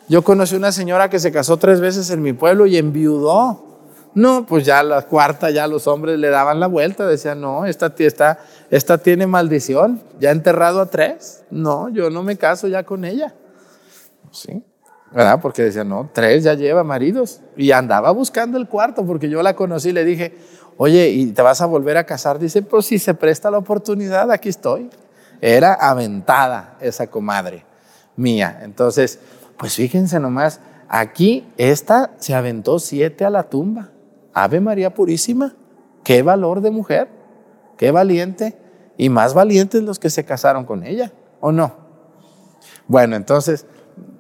Yo 0.10 0.22
conocí 0.22 0.56
una 0.56 0.74
señora 0.74 1.10
que 1.10 1.20
se 1.20 1.32
casó 1.32 1.56
tres 1.56 1.80
veces 1.80 2.10
en 2.10 2.22
mi 2.22 2.34
pueblo 2.34 2.66
y 2.66 2.78
enviudó. 2.78 3.70
No, 4.16 4.46
pues 4.46 4.66
ya 4.66 4.84
la 4.84 5.02
cuarta, 5.04 5.50
ya 5.50 5.66
los 5.66 5.88
hombres 5.88 6.20
le 6.20 6.30
daban 6.30 6.60
la 6.60 6.68
vuelta, 6.68 7.08
decían, 7.08 7.42
no, 7.42 7.66
esta, 7.66 7.96
esta, 7.98 8.38
esta 8.70 8.98
tiene 9.00 9.26
maldición, 9.26 10.04
ya 10.20 10.30
enterrado 10.30 10.82
a 10.82 10.86
tres. 10.88 11.46
No, 11.50 11.90
yo 11.90 12.10
no 12.10 12.22
me 12.22 12.38
caso 12.38 12.68
ya 12.68 12.84
con 12.84 13.06
ella. 13.06 13.34
Sí, 14.30 14.64
¿verdad? 15.14 15.40
Porque 15.42 15.64
decían, 15.64 15.90
no, 15.90 16.10
tres 16.12 16.44
ya 16.44 16.54
lleva 16.54 16.84
maridos. 16.84 17.42
Y 17.56 17.72
andaba 17.72 18.12
buscando 18.12 18.58
el 18.58 18.68
cuarto, 18.68 19.06
porque 19.06 19.30
yo 19.30 19.42
la 19.44 19.56
conocí 19.56 19.90
y 19.90 19.94
le 19.94 20.06
dije, 20.06 20.36
oye, 20.78 21.10
¿y 21.10 21.28
te 21.28 21.42
vas 21.42 21.62
a 21.62 21.66
volver 21.66 21.98
a 21.98 22.06
casar? 22.06 22.40
Dice, 22.40 22.62
pues 22.62 22.86
si 22.86 23.00
se 23.00 23.14
presta 23.14 23.52
la 23.52 23.58
oportunidad, 23.58 24.32
aquí 24.32 24.50
estoy. 24.50 24.90
Era 25.42 25.74
aventada 25.74 26.78
esa 26.80 27.08
comadre 27.08 27.66
mía. 28.16 28.62
Entonces, 28.64 29.20
pues 29.58 29.76
fíjense 29.76 30.20
nomás, 30.20 30.60
aquí 30.88 31.48
esta 31.58 32.12
se 32.18 32.34
aventó 32.34 32.80
siete 32.80 33.26
a 33.26 33.30
la 33.30 33.44
tumba. 33.44 33.90
Ave 34.34 34.60
María 34.62 34.94
Purísima, 34.94 35.54
qué 36.04 36.24
valor 36.24 36.62
de 36.62 36.72
mujer. 36.72 37.08
qué 37.78 37.92
valiente, 37.92 38.58
y 38.98 39.10
más 39.10 39.34
valientes 39.34 39.82
los 39.84 40.00
que 40.00 40.10
se 40.10 40.24
casaron 40.24 40.66
con 40.66 40.84
ella, 40.84 41.12
¿o 41.40 41.52
no? 41.52 41.76
Bueno, 42.88 43.16
entonces, 43.16 43.66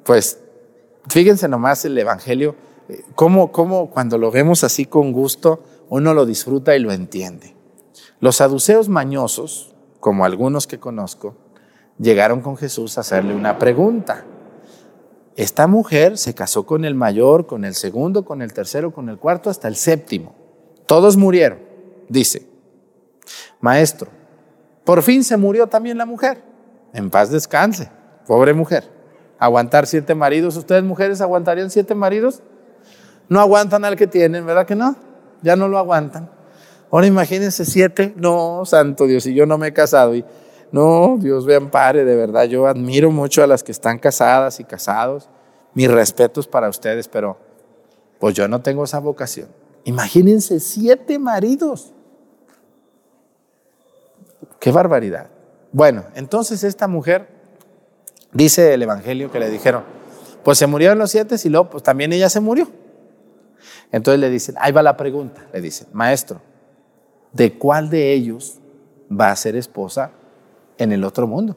pues 0.04 0.40
fíjense 1.08 1.48
nomás 1.48 1.86
el 1.86 1.98
Evangelio, 1.98 2.56
eh, 2.90 3.04
cómo, 3.16 3.52
cómo 3.52 3.90
cuando 3.90 4.18
lo 4.18 4.32
vemos 4.32 4.64
así 4.64 4.86
con 4.86 5.12
gusto, 5.12 5.64
uno 5.90 6.14
lo 6.14 6.26
disfruta 6.26 6.76
y 6.76 6.80
lo 6.80 6.92
entiende. 6.92 7.56
Los 8.20 8.38
saduceos 8.38 8.90
mañosos, 8.90 9.76
como 10.00 10.26
algunos 10.26 10.68
que 10.68 10.80
conozco, 10.80 11.36
llegaron 12.00 12.42
con 12.42 12.58
Jesús 12.58 12.98
a 12.98 13.02
hacerle 13.02 13.36
una 13.36 13.58
pregunta. 13.58 14.26
Esta 15.36 15.68
mujer 15.68 16.18
se 16.18 16.36
casó 16.36 16.66
con 16.66 16.86
el 16.86 16.96
mayor, 16.96 17.48
con 17.48 17.66
el 17.66 17.74
segundo, 17.74 18.24
con 18.24 18.42
el 18.42 18.54
tercero, 18.54 18.94
con 18.94 19.10
el 19.10 19.18
cuarto, 19.18 19.50
hasta 19.50 19.68
el 19.68 19.76
séptimo. 19.76 20.36
Todos 20.86 21.18
murieron, 21.18 21.60
dice. 22.08 22.48
Maestro, 23.62 24.10
por 24.84 25.02
fin 25.02 25.24
se 25.24 25.38
murió 25.38 25.68
también 25.68 25.98
la 25.98 26.06
mujer. 26.06 26.44
En 26.94 27.10
paz 27.10 27.32
descanse, 27.32 27.90
pobre 28.28 28.54
mujer. 28.54 28.93
Aguantar 29.44 29.88
siete 29.88 30.16
maridos. 30.16 30.56
¿Ustedes 30.56 30.86
mujeres 30.86 31.20
aguantarían 31.20 31.70
siete 31.70 31.96
maridos? 31.96 32.42
No 33.28 33.42
aguantan 33.42 33.84
al 33.84 33.98
que 33.98 34.08
tienen, 34.08 34.46
¿verdad 34.46 34.66
que 34.66 34.74
no? 34.74 34.96
Ya 35.42 35.58
no 35.58 35.68
lo 35.68 35.78
aguantan. 35.78 36.30
Ahora 36.90 37.08
imagínense 37.08 37.66
siete. 37.66 38.14
No, 38.16 38.64
santo 38.66 39.06
Dios, 39.06 39.26
y 39.26 39.34
yo 39.34 39.46
no 39.46 39.58
me 39.58 39.68
he 39.68 39.74
casado. 39.74 40.16
Y 40.16 40.24
no, 40.72 41.18
Dios 41.20 41.46
me 41.46 41.56
ampare, 41.56 42.06
de 42.06 42.16
verdad. 42.16 42.46
Yo 42.46 42.68
admiro 42.68 43.12
mucho 43.12 43.44
a 43.44 43.48
las 43.48 43.64
que 43.64 43.74
están 43.74 44.00
casadas 44.00 44.62
y 44.62 44.64
casados. 44.64 45.28
Mis 45.74 45.92
respetos 45.92 46.48
para 46.48 46.70
ustedes, 46.70 47.10
pero 47.10 47.36
pues 48.20 48.36
yo 48.36 48.48
no 48.48 48.62
tengo 48.62 48.86
esa 48.86 49.00
vocación. 49.00 49.50
Imagínense 49.84 50.62
siete 50.62 51.20
maridos. 51.20 51.92
Qué 54.62 54.72
barbaridad. 54.72 55.28
Bueno, 55.74 56.06
entonces 56.16 56.64
esta 56.64 56.88
mujer, 56.88 57.28
dice 58.34 58.74
el 58.74 58.82
Evangelio 58.82 59.32
que 59.32 59.40
le 59.40 59.50
dijeron, 59.50 59.84
pues 60.44 60.58
se 60.58 60.68
murieron 60.68 60.98
los 60.98 61.12
siete 61.12 61.36
y 61.44 61.50
luego 61.50 61.70
pues 61.70 61.84
también 61.84 62.14
ella 62.14 62.30
se 62.30 62.40
murió. 62.40 62.70
Entonces 63.92 64.20
le 64.20 64.30
dicen, 64.30 64.56
ahí 64.60 64.72
va 64.72 64.82
la 64.82 64.98
pregunta, 64.98 65.48
le 65.54 65.62
dicen, 65.62 65.88
maestro, 65.94 66.42
¿de 67.32 67.58
cuál 67.58 67.90
de 67.90 68.14
ellos 68.14 68.60
va 69.10 69.32
a 69.32 69.36
ser 69.36 69.56
esposa 69.56 70.12
en 70.78 70.92
el 70.92 71.04
otro 71.04 71.28
mundo, 71.28 71.56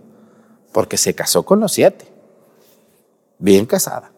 porque 0.73 0.97
se 0.97 1.15
casó 1.15 1.45
con 1.45 1.61
los 1.61 1.73
siete, 1.73 2.07
bien 3.39 3.67
casada. 3.67 4.13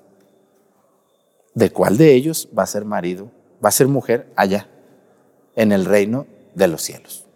¿De 1.55 1.71
cuál 1.71 1.97
de 1.97 2.15
ellos 2.15 2.49
va 2.57 2.63
a 2.63 2.67
ser 2.67 2.85
marido, 2.85 3.31
va 3.65 3.69
a 3.69 3.73
ser 3.73 3.89
mujer 3.89 4.33
allá, 4.37 4.69
en 5.57 5.73
el 5.73 5.85
reino 5.85 6.27
de 6.55 6.69
los 6.69 6.83
cielos? 6.83 7.27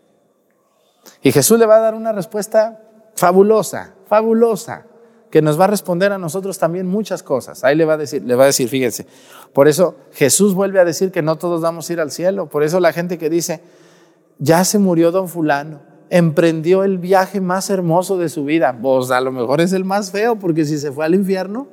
Y 1.23 1.33
Jesús 1.33 1.59
le 1.59 1.67
va 1.67 1.77
a 1.77 1.81
dar 1.81 1.95
una 1.95 2.13
respuesta 2.13 2.81
fabulosa, 3.17 3.95
fabulosa, 4.07 4.87
que 5.33 5.41
nos 5.41 5.59
va 5.59 5.65
a 5.65 5.69
responder 5.69 6.13
a 6.13 6.19
nosotros 6.19 6.59
también 6.59 6.87
muchas 6.87 7.23
cosas. 7.23 7.65
Ahí 7.65 7.75
le 7.75 7.87
va 7.87 7.95
a 7.95 7.97
decir, 7.97 8.23
le 8.23 8.35
va 8.35 8.45
a 8.45 8.49
decir, 8.49 8.69
fíjense, 8.69 9.07
por 9.55 9.67
eso 9.67 9.97
Jesús 10.13 10.53
vuelve 10.53 10.79
a 10.79 10.85
decir 10.85 11.11
que 11.11 11.23
no 11.23 11.37
todos 11.37 11.63
vamos 11.63 11.89
a 11.89 11.93
ir 11.95 12.01
al 12.01 12.11
cielo. 12.11 12.51
Por 12.51 12.63
eso 12.63 12.81
la 12.81 12.93
gente 12.93 13.17
que 13.17 13.31
dice, 13.31 13.63
ya 14.39 14.63
se 14.63 14.79
murió 14.79 15.11
don 15.11 15.31
fulano, 15.31 15.81
emprendió 16.11 16.85
el 16.85 16.99
viaje 16.99 17.41
más 17.41 17.71
hermoso 17.71 18.19
de 18.19 18.29
su 18.29 18.45
vida. 18.45 18.79
Pues 18.83 19.11
a 19.11 19.23
lo 19.23 19.33
mejor 19.33 19.63
es 19.63 19.73
el 19.73 19.87
más 19.87 20.11
feo, 20.11 20.37
porque 20.37 20.67
si 20.67 20.77
se 20.77 20.93
fue 20.93 21.07
al 21.07 21.15
infierno, 21.15 21.67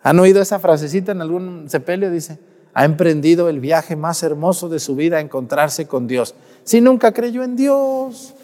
¿han 0.00 0.20
oído 0.20 0.40
esa 0.40 0.60
frasecita 0.60 1.10
en 1.10 1.20
algún 1.20 1.68
sepelio? 1.68 2.12
Dice, 2.12 2.38
ha 2.74 2.84
emprendido 2.84 3.48
el 3.48 3.58
viaje 3.58 3.96
más 3.96 4.22
hermoso 4.22 4.68
de 4.68 4.78
su 4.78 4.94
vida 4.94 5.16
a 5.16 5.20
encontrarse 5.20 5.88
con 5.88 6.06
Dios. 6.06 6.36
Si 6.62 6.80
nunca 6.80 7.10
creyó 7.10 7.42
en 7.42 7.56
Dios, 7.56 8.36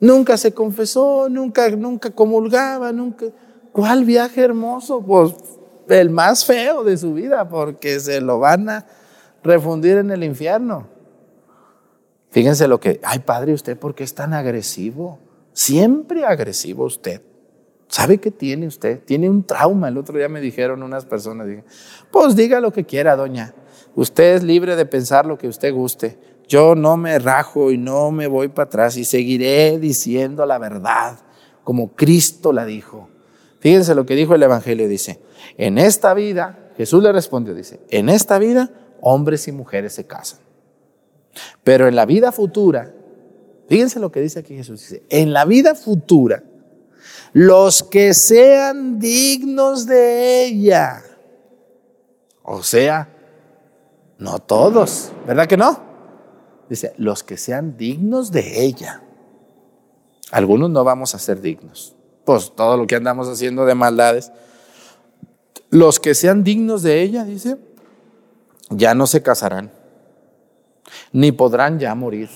nunca 0.00 0.36
se 0.36 0.52
confesó, 0.52 1.28
nunca, 1.28 1.68
nunca 1.70 2.10
comulgaba, 2.10 2.92
nunca. 2.92 3.26
¿Cuál 3.72 4.04
viaje 4.04 4.42
hermoso? 4.42 5.02
Pues 5.02 5.34
el 5.88 6.10
más 6.10 6.44
feo 6.44 6.84
de 6.84 6.96
su 6.96 7.14
vida, 7.14 7.48
porque 7.48 8.00
se 8.00 8.20
lo 8.20 8.38
van 8.38 8.68
a 8.68 8.86
refundir 9.42 9.98
en 9.98 10.10
el 10.10 10.24
infierno. 10.24 10.88
Fíjense 12.30 12.68
lo 12.68 12.80
que, 12.80 13.00
ay 13.02 13.20
padre, 13.20 13.52
¿usted 13.54 13.78
por 13.78 13.94
qué 13.94 14.04
es 14.04 14.14
tan 14.14 14.34
agresivo? 14.34 15.18
Siempre 15.52 16.24
agresivo 16.24 16.84
usted. 16.84 17.22
¿Sabe 17.88 18.18
qué 18.18 18.30
tiene 18.30 18.66
usted? 18.66 19.00
Tiene 19.04 19.30
un 19.30 19.44
trauma. 19.44 19.88
El 19.88 19.96
otro 19.96 20.18
día 20.18 20.28
me 20.28 20.40
dijeron 20.40 20.82
unas 20.82 21.06
personas, 21.06 21.46
pues 22.10 22.34
diga 22.34 22.60
lo 22.60 22.72
que 22.72 22.84
quiera, 22.84 23.16
doña. 23.16 23.54
Usted 23.94 24.34
es 24.34 24.42
libre 24.42 24.76
de 24.76 24.84
pensar 24.84 25.24
lo 25.24 25.38
que 25.38 25.48
usted 25.48 25.72
guste. 25.72 26.18
Yo 26.48 26.74
no 26.74 26.96
me 26.96 27.18
rajo 27.18 27.70
y 27.70 27.78
no 27.78 28.10
me 28.10 28.26
voy 28.26 28.48
para 28.48 28.66
atrás 28.66 28.96
y 28.96 29.04
seguiré 29.04 29.78
diciendo 29.78 30.46
la 30.46 30.58
verdad 30.58 31.18
como 31.66 31.96
Cristo 31.96 32.52
la 32.52 32.64
dijo. 32.64 33.08
Fíjense 33.58 33.96
lo 33.96 34.06
que 34.06 34.14
dijo 34.14 34.36
el 34.36 34.42
Evangelio, 34.44 34.86
dice, 34.86 35.18
en 35.56 35.78
esta 35.78 36.14
vida, 36.14 36.70
Jesús 36.76 37.02
le 37.02 37.10
respondió, 37.10 37.54
dice, 37.54 37.80
en 37.88 38.08
esta 38.08 38.38
vida 38.38 38.70
hombres 39.00 39.48
y 39.48 39.52
mujeres 39.52 39.92
se 39.92 40.06
casan. 40.06 40.38
Pero 41.64 41.88
en 41.88 41.96
la 41.96 42.06
vida 42.06 42.30
futura, 42.30 42.94
fíjense 43.68 43.98
lo 43.98 44.12
que 44.12 44.20
dice 44.20 44.38
aquí 44.38 44.54
Jesús, 44.54 44.80
dice, 44.80 45.02
en 45.08 45.32
la 45.32 45.44
vida 45.44 45.74
futura, 45.74 46.44
los 47.32 47.82
que 47.82 48.14
sean 48.14 49.00
dignos 49.00 49.86
de 49.86 50.44
ella, 50.44 51.02
o 52.44 52.62
sea, 52.62 53.08
no 54.18 54.38
todos, 54.38 55.10
¿verdad 55.26 55.48
que 55.48 55.56
no? 55.56 55.85
Dice, 56.68 56.94
los 56.96 57.22
que 57.22 57.36
sean 57.36 57.76
dignos 57.76 58.32
de 58.32 58.64
ella. 58.64 59.02
Algunos 60.30 60.70
no 60.70 60.82
vamos 60.84 61.14
a 61.14 61.18
ser 61.18 61.40
dignos. 61.40 61.94
Pues 62.24 62.52
todo 62.54 62.76
lo 62.76 62.86
que 62.86 62.96
andamos 62.96 63.28
haciendo 63.28 63.64
de 63.64 63.74
maldades. 63.74 64.32
Los 65.70 66.00
que 66.00 66.14
sean 66.14 66.44
dignos 66.44 66.82
de 66.82 67.02
ella, 67.02 67.24
dice, 67.24 67.56
ya 68.70 68.94
no 68.94 69.06
se 69.06 69.22
casarán 69.22 69.70
ni 71.12 71.32
podrán 71.32 71.78
ya 71.78 71.94
morir, 71.94 72.28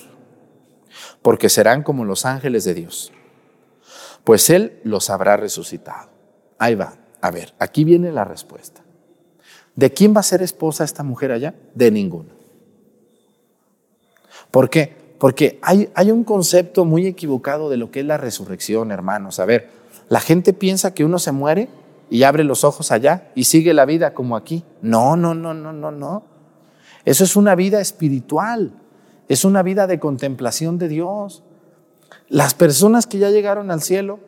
porque 1.23 1.49
serán 1.49 1.83
como 1.83 2.05
los 2.05 2.25
ángeles 2.25 2.65
de 2.65 2.75
Dios, 2.75 3.13
pues 4.25 4.51
Él 4.51 4.81
los 4.85 5.11
habrá 5.11 5.37
resucitado. 5.37 6.11
Ahí 6.59 6.75
va, 6.75 6.95
a 7.21 7.31
ver, 7.31 7.55
aquí 7.59 7.85
viene 7.85 8.13
la 8.13 8.25
respuesta. 8.25 8.83
¿De 9.77 9.93
quién 9.93 10.15
va 10.15 10.21
a 10.21 10.25
ser 10.25 10.43
esposa 10.43 10.85
esta 10.85 11.03
mujer 11.03 11.33
allá? 11.33 11.55
De 11.75 11.91
ninguno. 11.91 12.40
¿Por 14.51 14.71
qué? 14.71 14.97
Porque 15.19 15.59
hay, 15.63 15.91
hay 15.95 16.11
un 16.11 16.25
concepto 16.25 16.85
muy 16.85 17.07
equivocado 17.07 17.69
de 17.69 17.77
lo 17.77 17.91
que 17.91 18.01
es 18.01 18.07
la 18.07 18.17
resurrección, 18.17 18.91
hermanos. 18.91 19.39
A 19.39 19.45
ver, 19.45 19.69
la 20.09 20.21
gente 20.21 20.53
piensa 20.53 20.95
que 20.95 21.05
uno 21.05 21.19
se 21.19 21.33
muere 21.33 21.69
y 22.11 22.25
abre 22.25 22.43
los 22.43 22.65
ojos 22.65 22.91
allá 22.91 23.31
y 23.35 23.45
sigue 23.45 23.73
la 23.75 23.85
vida 23.85 24.15
como 24.15 24.37
aquí. 24.37 24.65
No, 24.83 25.17
no, 25.17 25.35
no, 25.35 25.55
no, 25.55 25.73
no, 25.73 25.91
no. 25.91 26.25
Eso 27.05 27.25
es 27.25 27.37
una 27.37 27.55
vida 27.55 27.81
espiritual, 27.81 28.73
es 29.29 29.45
una 29.45 29.63
vida 29.63 29.87
de 29.87 30.01
contemplación 30.01 30.79
de 30.79 30.89
Dios. 30.89 31.45
Las 32.29 32.55
personas 32.55 33.07
que 33.07 33.19
ya 33.19 33.31
llegaron 33.31 33.71
al 33.71 33.83
cielo, 33.83 34.19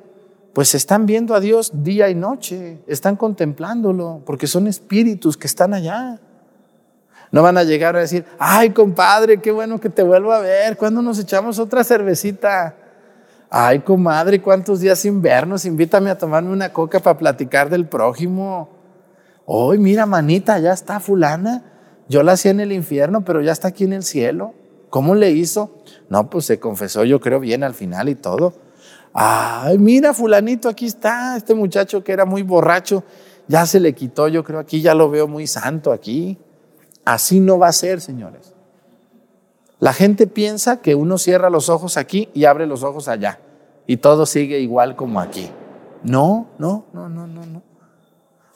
pues 0.53 0.75
están 0.75 1.07
viendo 1.07 1.35
a 1.35 1.41
Dios 1.41 1.73
día 1.83 2.09
y 2.09 2.15
noche, 2.15 2.83
están 2.87 3.17
contemplándolo, 3.17 4.23
porque 4.25 4.47
son 4.47 4.67
espíritus 4.67 5.37
que 5.37 5.47
están 5.47 5.75
allá. 5.75 6.21
No 7.33 7.43
van 7.43 7.57
a 7.57 7.65
llegar 7.65 7.97
a 7.97 8.01
decir, 8.01 8.25
ay 8.39 8.71
compadre, 8.71 9.41
qué 9.41 9.51
bueno 9.51 9.81
que 9.81 9.89
te 9.89 10.03
vuelvo 10.03 10.33
a 10.33 10.41
ver, 10.41 10.77
¿cuándo 10.77 11.03
nos 11.03 11.19
echamos 11.19 11.59
otra 11.59 11.83
cervecita? 11.83 12.77
Ay 13.51 13.81
comadre, 13.81 14.41
¿cuántos 14.41 14.81
días 14.81 14.99
sin 14.99 15.23
vernos? 15.23 15.65
Invítame 15.65 16.11
a 16.11 16.19
tomarme 16.19 16.51
una 16.51 16.73
coca 16.73 17.01
para 17.01 17.19
platicar 17.19 17.71
del 17.71 17.87
prójimo. 17.87 18.69
Hoy, 19.47 19.79
mira, 19.79 20.07
manita, 20.07 20.59
ya 20.59 20.73
está 20.73 21.01
fulana. 21.01 21.65
Yo 22.09 22.23
la 22.23 22.33
hacía 22.33 22.51
en 22.51 22.61
el 22.61 22.71
infierno, 22.71 23.25
pero 23.25 23.41
ya 23.41 23.53
está 23.53 23.69
aquí 23.69 23.85
en 23.85 23.95
el 23.95 24.03
cielo. 24.03 24.55
¿Cómo 24.91 25.15
le 25.15 25.31
hizo? 25.31 25.79
No, 26.11 26.29
pues 26.29 26.45
se 26.45 26.61
confesó, 26.61 27.05
yo 27.05 27.21
creo 27.21 27.41
bien 27.41 27.65
al 27.65 27.73
final 27.73 28.11
y 28.11 28.15
todo. 28.15 28.53
Ay, 29.15 29.79
mira, 29.79 30.13
fulanito, 30.13 30.69
aquí 30.69 30.87
está, 30.87 31.37
este 31.37 31.55
muchacho 31.55 32.05
que 32.05 32.13
era 32.13 32.27
muy 32.27 32.43
borracho, 32.43 33.05
ya 33.49 33.65
se 33.67 33.81
le 33.81 33.95
quitó, 33.95 34.29
yo 34.29 34.45
creo 34.45 34.61
aquí, 34.61 34.83
ya 34.83 34.95
lo 34.95 35.11
veo 35.11 35.27
muy 35.29 35.47
santo 35.47 35.93
aquí. 35.93 36.39
Así 37.05 37.41
no 37.41 37.59
va 37.59 37.69
a 37.69 37.73
ser, 37.73 38.01
señores. 38.01 38.55
La 39.81 39.93
gente 39.93 40.27
piensa 40.27 40.81
que 40.81 40.95
uno 40.95 41.19
cierra 41.19 41.51
los 41.51 41.69
ojos 41.69 41.97
aquí 41.97 42.29
y 42.35 42.45
abre 42.45 42.67
los 42.67 42.85
ojos 42.85 43.09
allá 43.09 43.41
y 43.87 43.97
todo 43.97 44.27
sigue 44.27 44.61
igual 44.61 44.97
como 44.97 45.21
aquí. 45.21 45.51
No, 46.05 46.47
no, 46.59 46.85
no, 46.93 47.09
no, 47.09 47.27
no, 47.27 47.47
no. 47.47 47.63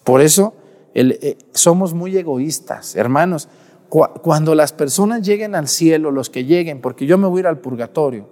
Por 0.05 0.21
eso 0.21 0.55
eh, 0.95 1.37
somos 1.53 1.95
muy 1.95 2.17
egoístas, 2.17 2.97
hermanos. 2.97 3.49
cuando 3.89 4.55
las 4.55 4.73
personas 4.73 5.23
lleguen 5.23 5.55
al 5.55 5.69
cielo, 5.69 6.11
los 6.11 6.31
que 6.31 6.45
lleguen, 6.45 6.81
porque 6.81 7.07
yo 7.07 7.19
me 7.19 7.27
voy 7.27 7.39
a 7.39 7.41
ir 7.41 7.47
al 7.49 7.59
purgatorio, 7.59 8.29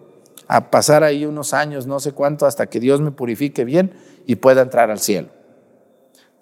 a 0.47 0.71
pasar 0.71 1.05
ahí 1.05 1.27
unos 1.27 1.53
años, 1.53 1.87
no 1.87 2.01
sé 2.01 2.13
cuánto, 2.13 2.47
hasta 2.47 2.67
que 2.67 2.81
Dios 2.81 3.01
me 3.01 3.11
purifique 3.11 3.65
bien 3.65 3.93
y 4.27 4.37
pueda 4.37 4.63
entrar 4.63 4.91
al 4.91 4.99
cielo. 4.99 5.29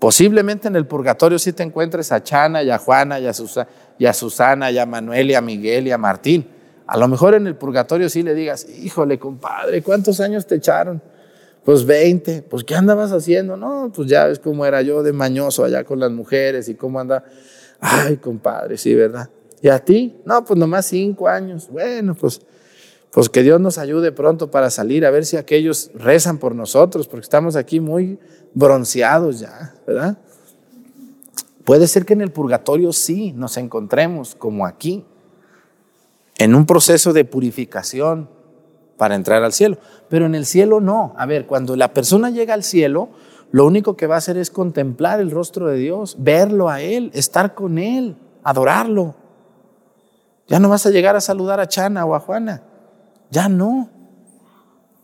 Posiblemente 0.03 0.67
en 0.67 0.75
el 0.75 0.85
purgatorio 0.85 1.39
sí 1.39 1.53
te 1.53 1.63
encuentres 1.63 2.11
a 2.11 2.25
Chana 2.25 2.61
y 2.65 2.71
a 2.71 2.79
Juana 2.79 3.21
y 3.21 3.29
a, 3.29 3.33
Susana, 3.33 3.69
y 4.01 4.07
a 4.07 4.13
Susana 4.13 4.69
y 4.73 4.77
a 4.77 4.85
Manuel 4.85 5.31
y 5.31 5.35
a 5.35 5.41
Miguel 5.41 5.87
y 5.87 5.93
a 5.93 5.97
Martín. 5.97 6.45
A 6.89 6.99
lo 6.99 7.07
mejor 7.07 7.37
en 7.37 7.47
el 7.47 7.55
purgatorio 7.55 8.09
sí 8.09 8.25
le 8.25 8.35
digas, 8.35 8.67
híjole, 8.69 9.21
compadre, 9.21 9.81
¿cuántos 9.81 10.19
años 10.19 10.45
te 10.45 10.57
echaron? 10.57 11.01
Pues 11.65 11.87
20, 11.87 12.43
pues 12.43 12.65
¿qué 12.65 12.75
andabas 12.75 13.13
haciendo? 13.13 13.57
No, 13.57 13.93
pues 13.95 14.09
ya 14.09 14.27
ves 14.27 14.41
cómo 14.41 14.67
era 14.67 14.83
yo 14.83 15.05
de 15.05 15.13
mañoso 15.13 15.63
allá 15.63 15.85
con 15.85 16.01
las 16.01 16.11
mujeres 16.11 16.69
y 16.69 16.75
cómo 16.75 16.99
anda. 16.99 17.23
Ay, 17.79 18.17
compadre, 18.17 18.79
sí, 18.79 18.97
¿verdad? 18.97 19.31
¿Y 19.61 19.69
a 19.69 19.79
ti? 19.79 20.17
No, 20.25 20.45
pues 20.45 20.59
nomás 20.59 20.87
cinco 20.87 21.29
años. 21.29 21.69
Bueno, 21.71 22.17
pues, 22.17 22.41
pues 23.13 23.29
que 23.29 23.43
Dios 23.43 23.61
nos 23.61 23.77
ayude 23.77 24.11
pronto 24.11 24.51
para 24.51 24.71
salir, 24.71 25.05
a 25.05 25.11
ver 25.11 25.27
si 25.27 25.37
aquellos 25.37 25.91
rezan 25.95 26.39
por 26.39 26.55
nosotros, 26.55 27.07
porque 27.07 27.25
estamos 27.25 27.57
aquí 27.57 27.79
muy 27.79 28.19
bronceados 28.55 29.41
ya, 29.41 29.75
¿verdad? 29.87 30.17
Puede 31.65 31.87
ser 31.87 32.07
que 32.07 32.15
en 32.15 32.23
el 32.23 32.33
purgatorio 32.33 32.93
sí 32.93 33.33
nos 33.33 33.59
encontremos 33.59 34.35
como 34.35 34.67
aquí, 34.67 35.05
en 36.39 36.55
un 36.55 36.65
proceso 36.65 37.13
de 37.13 37.27
purificación 37.27 38.31
para 38.97 39.15
entrar 39.15 39.45
al 39.45 39.53
cielo, 39.53 39.77
pero 40.09 40.25
en 40.27 40.35
el 40.35 40.47
cielo 40.47 40.81
no. 40.81 41.15
A 41.17 41.27
ver, 41.27 41.47
cuando 41.47 41.77
la 41.77 41.93
persona 41.93 42.31
llega 42.31 42.55
al 42.55 42.65
cielo, 42.65 43.11
lo 43.51 43.67
único 43.67 43.95
que 43.95 44.07
va 44.07 44.15
a 44.15 44.19
hacer 44.19 44.39
es 44.39 44.51
contemplar 44.51 45.21
el 45.21 45.31
rostro 45.31 45.69
de 45.69 45.77
Dios, 45.77 46.17
verlo 46.19 46.71
a 46.71 46.81
Él, 46.81 47.11
estar 47.13 47.55
con 47.55 47.79
Él, 47.79 48.17
adorarlo. 48.43 49.15
Ya 50.49 50.59
no 50.59 50.71
vas 50.71 50.87
a 50.87 50.91
llegar 50.91 51.15
a 51.15 51.21
saludar 51.21 51.61
a 51.61 51.69
Chana 51.69 52.05
o 52.07 52.15
a 52.15 52.21
Juana, 52.21 52.63
ya 53.33 53.49
no. 53.49 53.89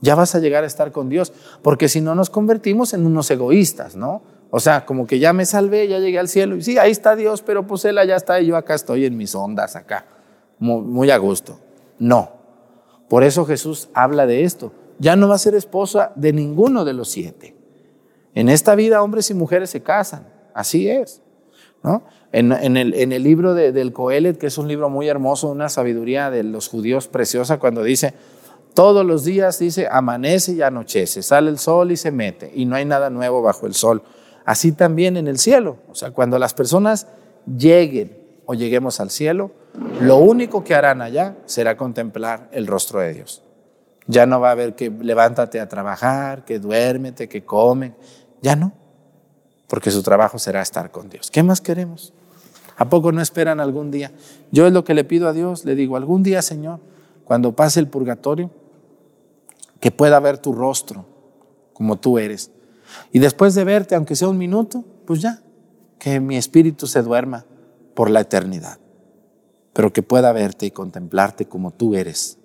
Ya 0.00 0.14
vas 0.14 0.34
a 0.34 0.38
llegar 0.38 0.62
a 0.62 0.66
estar 0.68 0.92
con 0.92 1.08
Dios, 1.08 1.32
porque 1.62 1.88
si 1.88 2.00
no 2.00 2.14
nos 2.14 2.30
convertimos 2.30 2.92
en 2.94 3.04
unos 3.04 3.28
egoístas, 3.30 3.96
¿no? 3.96 4.22
O 4.50 4.60
sea, 4.60 4.86
como 4.86 5.06
que 5.06 5.18
ya 5.18 5.32
me 5.32 5.44
salvé, 5.44 5.88
ya 5.88 5.98
llegué 5.98 6.18
al 6.18 6.28
cielo. 6.28 6.56
Y 6.56 6.62
sí, 6.62 6.78
ahí 6.78 6.92
está 6.92 7.16
Dios, 7.16 7.42
pero 7.42 7.66
pues 7.66 7.84
Él 7.84 7.98
allá 7.98 8.16
está 8.16 8.40
y 8.40 8.46
yo 8.46 8.56
acá 8.56 8.74
estoy 8.74 9.06
en 9.06 9.16
mis 9.16 9.34
ondas, 9.34 9.74
acá, 9.76 10.06
muy, 10.58 11.10
a 11.10 11.16
gusto. 11.16 11.58
No. 11.98 12.30
Por 13.08 13.24
eso 13.24 13.44
Jesús 13.44 13.88
habla 13.94 14.26
de 14.26 14.44
esto. 14.44 14.72
Ya 14.98 15.16
no 15.16 15.28
va 15.28 15.34
a 15.34 15.38
ser 15.38 15.54
esposa 15.54 16.12
de 16.14 16.32
ninguno 16.32 16.84
de 16.84 16.92
los 16.92 17.08
siete. 17.08 17.56
En 18.34 18.48
esta 18.48 18.74
vida 18.74 19.02
hombres 19.02 19.30
y 19.30 19.34
mujeres 19.34 19.70
se 19.70 19.82
casan. 19.82 20.28
Así 20.54 20.88
es. 20.88 21.22
¿no? 21.82 22.02
En, 22.30 22.52
el, 22.52 23.22
libro 23.22 23.54
del 23.54 23.92
Coelet, 23.92 24.36
que 24.36 24.48
es 24.48 24.58
un 24.58 24.68
libro 24.68 24.90
muy 24.90 25.08
hermoso, 25.08 25.48
una 25.48 25.68
sabiduría 25.68 26.30
de 26.30 26.42
los 26.42 26.68
judíos 26.68 27.08
preciosa, 27.08 27.58
cuando 27.58 27.82
dice, 27.82 28.12
todos 28.74 29.04
los 29.04 29.24
días 29.24 29.58
dice, 29.58 29.88
amanece 29.90 30.52
y 30.52 30.62
anochece, 30.62 31.22
sale 31.22 31.50
el 31.50 31.58
sol 31.58 31.90
y 31.90 31.96
se 31.96 32.10
mete, 32.10 32.52
y 32.54 32.66
no 32.66 32.76
hay 32.76 32.84
nada 32.84 33.08
nuevo 33.08 33.40
bajo 33.40 33.66
el 33.66 33.74
sol. 33.74 34.02
Así 34.44 34.72
también 34.72 35.16
en 35.16 35.26
el 35.26 35.38
cielo. 35.38 35.78
O 35.90 35.94
sea, 35.94 36.10
cuando 36.10 36.38
las 36.38 36.54
personas 36.54 37.06
lleguen 37.46 38.16
o 38.46 38.54
lleguemos 38.54 39.00
al 39.00 39.10
cielo, 39.10 39.50
lo 40.00 40.16
único 40.16 40.64
que 40.64 40.74
harán 40.74 41.02
allá 41.02 41.36
será 41.46 41.76
contemplar 41.76 42.48
el 42.52 42.66
rostro 42.66 43.00
de 43.00 43.14
Dios. 43.14 43.42
Ya 44.06 44.26
no 44.26 44.40
va 44.40 44.48
a 44.48 44.52
haber 44.52 44.74
que 44.74 44.90
levántate 44.90 45.60
a 45.60 45.68
trabajar, 45.68 46.44
que 46.44 46.58
duérmete, 46.58 47.28
que 47.28 47.44
come. 47.44 47.94
Ya 48.40 48.56
no, 48.56 48.72
porque 49.66 49.90
su 49.90 50.02
trabajo 50.02 50.38
será 50.38 50.62
estar 50.62 50.90
con 50.90 51.10
Dios. 51.10 51.30
¿Qué 51.30 51.42
más 51.42 51.60
queremos? 51.60 52.14
¿A 52.78 52.88
poco 52.88 53.12
no 53.12 53.20
esperan 53.20 53.60
algún 53.60 53.90
día? 53.90 54.12
Yo 54.50 54.66
es 54.66 54.72
lo 54.72 54.84
que 54.84 54.94
le 54.94 55.04
pido 55.04 55.28
a 55.28 55.34
Dios, 55.34 55.66
le 55.66 55.74
digo, 55.74 55.96
algún 55.96 56.22
día, 56.22 56.40
Señor, 56.40 56.80
cuando 57.24 57.54
pase 57.54 57.80
el 57.80 57.88
purgatorio, 57.88 58.50
que 59.80 59.90
pueda 59.90 60.18
ver 60.20 60.38
tu 60.38 60.52
rostro 60.52 61.04
como 61.72 61.98
tú 61.98 62.18
eres 62.18 62.50
y 63.12 63.18
después 63.18 63.54
de 63.54 63.64
verte, 63.64 63.94
aunque 63.94 64.16
sea 64.16 64.28
un 64.28 64.38
minuto, 64.38 64.84
pues 65.06 65.20
ya, 65.20 65.42
que 65.98 66.20
mi 66.20 66.36
espíritu 66.36 66.86
se 66.86 67.02
duerma 67.02 67.44
por 67.94 68.10
la 68.10 68.20
eternidad, 68.20 68.78
pero 69.72 69.92
que 69.92 70.02
pueda 70.02 70.32
verte 70.32 70.66
y 70.66 70.70
contemplarte 70.70 71.46
como 71.46 71.72
tú 71.72 71.94
eres, 71.94 72.38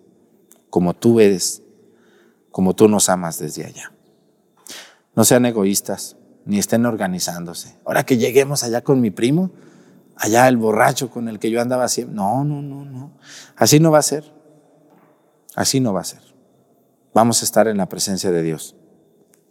como 0.69 0.93
tú 0.93 1.19
eres, 1.19 1.61
como 2.51 2.75
tú 2.75 2.87
nos 2.87 3.09
amas 3.09 3.39
desde 3.39 3.65
allá. 3.65 3.91
No 5.15 5.23
sean 5.23 5.45
egoístas, 5.45 6.17
ni 6.45 6.59
estén 6.59 6.85
organizándose. 6.85 7.77
Ahora 7.85 8.03
que 8.05 8.17
lleguemos 8.17 8.63
allá 8.63 8.81
con 8.81 8.99
mi 8.99 9.11
primo, 9.11 9.51
allá 10.23 10.47
el 10.47 10.55
borracho 10.55 11.09
con 11.09 11.27
el 11.27 11.37
que 11.37 11.51
yo 11.51 11.61
andaba 11.61 11.89
siempre. 11.89 12.15
No, 12.15 12.45
no, 12.45 12.61
no, 12.61 12.85
no. 12.85 13.11
Así 13.57 13.79
no 13.79 13.91
va 13.91 13.99
a 13.99 14.03
ser. 14.03 14.23
Así 15.53 15.81
no 15.81 15.93
va 15.93 16.01
a 16.01 16.05
ser. 16.05 16.21
Vamos 17.13 17.41
a 17.41 17.45
estar 17.45 17.67
en 17.67 17.77
la 17.77 17.89
presencia 17.89 18.31
de 18.31 18.41
Dios. 18.41 18.75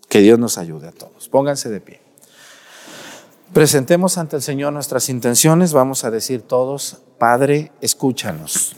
Que 0.09 0.21
Dios 0.21 0.39
nos 0.39 0.57
ayude 0.57 0.89
a 0.89 0.93
todos. 0.93 1.29
Pónganse 1.29 1.69
de 1.69 1.81
pie. 1.81 2.01
Presentemos 3.53 4.17
ante 4.17 4.37
el 4.37 4.43
Señor 4.43 4.73
nuestras 4.73 5.11
intenciones. 5.11 5.75
Vamos 5.75 6.05
a 6.05 6.11
decir 6.11 6.41
todos, 6.41 7.03
Padre, 7.19 7.71
escúchanos. 7.83 8.77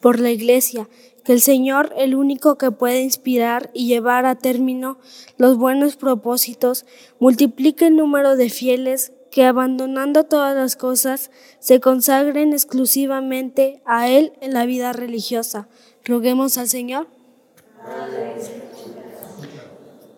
Por 0.00 0.18
la 0.18 0.30
iglesia, 0.30 0.88
que 1.24 1.32
el 1.32 1.40
Señor, 1.40 1.92
el 1.96 2.14
único 2.14 2.58
que 2.58 2.70
puede 2.70 3.00
inspirar 3.00 3.70
y 3.72 3.86
llevar 3.86 4.26
a 4.26 4.34
término 4.34 4.98
los 5.36 5.56
buenos 5.56 5.96
propósitos, 5.96 6.84
multiplique 7.18 7.86
el 7.86 7.96
número 7.96 8.36
de 8.36 8.50
fieles 8.50 9.12
que 9.30 9.44
abandonando 9.44 10.24
todas 10.24 10.54
las 10.54 10.76
cosas 10.76 11.30
se 11.58 11.80
consagren 11.80 12.52
exclusivamente 12.52 13.82
a 13.86 14.08
Él 14.08 14.32
en 14.40 14.52
la 14.52 14.66
vida 14.66 14.92
religiosa. 14.92 15.68
Roguemos 16.04 16.58
al 16.58 16.68
Señor 16.68 17.06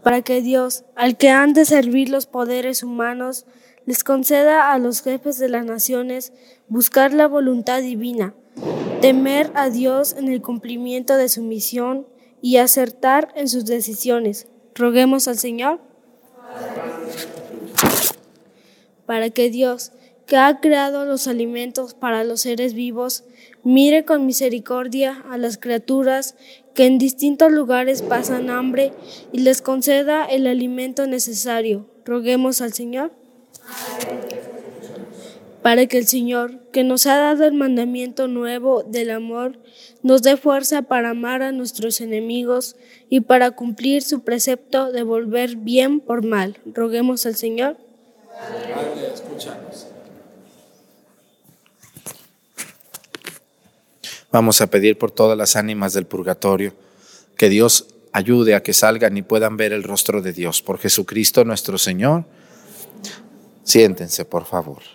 para 0.04 0.20
que 0.20 0.42
Dios, 0.42 0.84
al 0.94 1.16
que 1.16 1.30
han 1.30 1.54
de 1.54 1.64
servir 1.64 2.10
los 2.10 2.26
poderes 2.26 2.82
humanos, 2.82 3.46
les 3.86 4.04
conceda 4.04 4.72
a 4.72 4.78
los 4.78 5.02
jefes 5.02 5.38
de 5.38 5.48
las 5.48 5.64
naciones 5.64 6.32
buscar 6.68 7.12
la 7.14 7.26
voluntad 7.26 7.80
divina, 7.80 8.34
temer 9.00 9.50
a 9.54 9.70
Dios 9.70 10.14
en 10.14 10.28
el 10.28 10.40
cumplimiento 10.40 11.16
de 11.16 11.28
su 11.28 11.42
misión 11.42 12.06
y 12.40 12.56
acertar 12.56 13.32
en 13.34 13.48
sus 13.48 13.64
decisiones. 13.64 14.46
Roguemos 14.74 15.28
al 15.28 15.38
Señor 15.38 15.80
para 19.06 19.30
que 19.30 19.50
Dios, 19.50 19.92
que 20.26 20.36
ha 20.36 20.60
creado 20.60 21.04
los 21.04 21.26
alimentos 21.26 21.94
para 21.94 22.24
los 22.24 22.40
seres 22.40 22.74
vivos, 22.74 23.24
mire 23.62 24.04
con 24.04 24.26
misericordia 24.26 25.22
a 25.30 25.36
las 25.36 25.58
criaturas 25.58 26.34
que 26.74 26.86
en 26.86 26.98
distintos 26.98 27.52
lugares 27.52 28.02
pasan 28.02 28.50
hambre 28.50 28.92
y 29.32 29.40
les 29.40 29.62
conceda 29.62 30.24
el 30.24 30.46
alimento 30.46 31.06
necesario. 31.06 31.86
Roguemos 32.04 32.60
al 32.60 32.72
Señor 32.72 33.12
para 35.64 35.86
que 35.86 35.96
el 35.96 36.06
Señor, 36.06 36.60
que 36.72 36.84
nos 36.84 37.06
ha 37.06 37.16
dado 37.16 37.46
el 37.46 37.54
mandamiento 37.54 38.28
nuevo 38.28 38.82
del 38.82 39.10
amor, 39.10 39.58
nos 40.02 40.20
dé 40.20 40.36
fuerza 40.36 40.82
para 40.82 41.08
amar 41.08 41.40
a 41.40 41.52
nuestros 41.52 42.02
enemigos 42.02 42.76
y 43.08 43.20
para 43.20 43.52
cumplir 43.52 44.02
su 44.02 44.20
precepto 44.24 44.92
de 44.92 45.02
volver 45.04 45.56
bien 45.56 46.00
por 46.00 46.22
mal. 46.22 46.58
Roguemos 46.66 47.24
al 47.24 47.36
Señor. 47.36 47.78
Vamos 54.30 54.60
a 54.60 54.66
pedir 54.66 54.98
por 54.98 55.12
todas 55.12 55.38
las 55.38 55.56
ánimas 55.56 55.94
del 55.94 56.04
purgatorio 56.04 56.74
que 57.38 57.48
Dios 57.48 57.86
ayude 58.12 58.54
a 58.54 58.62
que 58.62 58.74
salgan 58.74 59.16
y 59.16 59.22
puedan 59.22 59.56
ver 59.56 59.72
el 59.72 59.82
rostro 59.82 60.20
de 60.20 60.34
Dios. 60.34 60.60
Por 60.60 60.78
Jesucristo 60.78 61.42
nuestro 61.46 61.78
Señor. 61.78 62.26
Siéntense, 63.62 64.26
por 64.26 64.44
favor. 64.44 64.93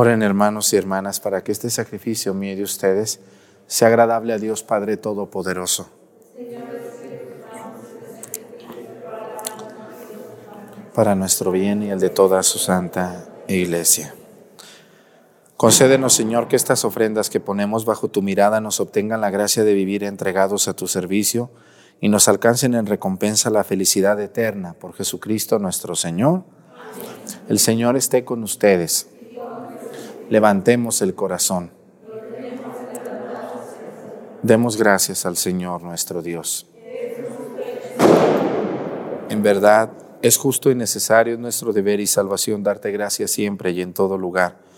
Oren 0.00 0.22
hermanos 0.22 0.72
y 0.72 0.76
hermanas 0.76 1.18
para 1.18 1.42
que 1.42 1.50
este 1.50 1.70
sacrificio 1.70 2.32
mío 2.32 2.54
de 2.54 2.62
ustedes 2.62 3.18
sea 3.66 3.88
agradable 3.88 4.32
a 4.32 4.38
Dios 4.38 4.62
Padre 4.62 4.96
Todopoderoso. 4.96 5.88
Para 10.94 11.16
nuestro 11.16 11.50
bien 11.50 11.82
y 11.82 11.90
el 11.90 11.98
de 11.98 12.10
toda 12.10 12.44
su 12.44 12.60
santa 12.60 13.26
iglesia. 13.48 14.14
Concédenos, 15.56 16.12
Señor, 16.12 16.46
que 16.46 16.54
estas 16.54 16.84
ofrendas 16.84 17.28
que 17.28 17.40
ponemos 17.40 17.84
bajo 17.84 18.06
tu 18.06 18.22
mirada 18.22 18.60
nos 18.60 18.78
obtengan 18.78 19.20
la 19.20 19.30
gracia 19.30 19.64
de 19.64 19.74
vivir 19.74 20.04
entregados 20.04 20.68
a 20.68 20.74
tu 20.74 20.86
servicio 20.86 21.50
y 22.00 22.08
nos 22.08 22.28
alcancen 22.28 22.76
en 22.76 22.86
recompensa 22.86 23.50
la 23.50 23.64
felicidad 23.64 24.20
eterna 24.20 24.74
por 24.74 24.94
Jesucristo 24.94 25.58
nuestro 25.58 25.96
Señor. 25.96 26.44
El 27.48 27.58
Señor 27.58 27.96
esté 27.96 28.24
con 28.24 28.44
ustedes. 28.44 29.08
Levantemos 30.30 31.02
el 31.02 31.14
corazón. 31.14 31.72
Demos 34.42 34.76
gracias 34.76 35.26
al 35.26 35.36
Señor 35.36 35.82
nuestro 35.82 36.22
Dios. 36.22 36.66
En 39.28 39.42
verdad, 39.42 39.90
es 40.22 40.36
justo 40.36 40.70
y 40.70 40.74
necesario 40.74 41.36
nuestro 41.38 41.72
deber 41.72 42.00
y 42.00 42.06
salvación 42.06 42.62
darte 42.62 42.90
gracias 42.90 43.30
siempre 43.30 43.70
y 43.72 43.82
en 43.82 43.92
todo 43.92 44.18
lugar 44.18 44.68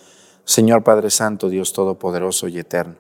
Señor 0.44 0.82
Padre 0.82 1.10
Santo, 1.10 1.48
Dios 1.48 1.72
Todopoderoso 1.72 2.48
y 2.48 2.58
Eterno, 2.58 2.96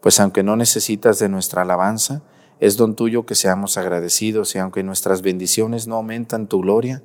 pues 0.00 0.18
aunque 0.18 0.42
no 0.42 0.56
necesitas 0.56 1.18
de 1.18 1.28
nuestra 1.28 1.62
alabanza, 1.62 2.22
es 2.58 2.76
don 2.76 2.96
tuyo 2.96 3.26
que 3.26 3.34
seamos 3.34 3.78
agradecidos 3.78 4.54
y 4.56 4.58
aunque 4.58 4.82
nuestras 4.82 5.22
bendiciones 5.22 5.86
no 5.86 5.96
aumentan 5.96 6.48
tu 6.48 6.60
gloria, 6.60 7.02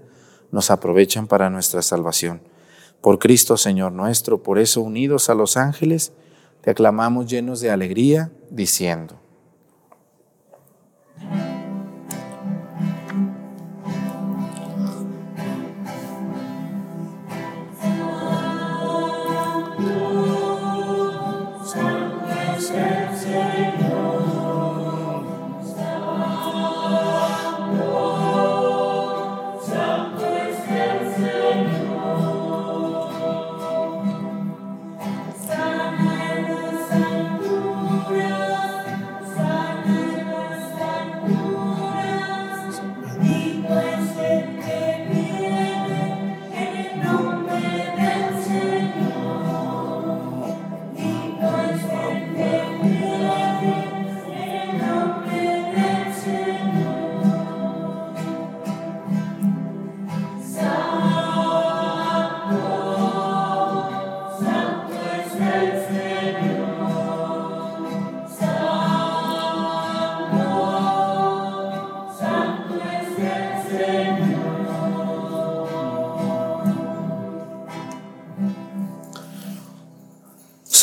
nos 0.51 0.71
aprovechan 0.71 1.27
para 1.27 1.51
nuestra 1.51 1.83
salvación. 1.83 2.41
Por 3.01 3.19
Cristo 3.19 3.57
Señor 3.57 3.91
nuestro, 3.91 4.41
por 4.41 4.59
eso 4.59 4.81
unidos 4.81 5.29
a 5.29 5.35
los 5.35 5.57
ángeles, 5.57 6.13
te 6.61 6.71
aclamamos 6.71 7.27
llenos 7.27 7.59
de 7.59 7.69
alegría, 7.69 8.31
diciendo, 8.49 9.19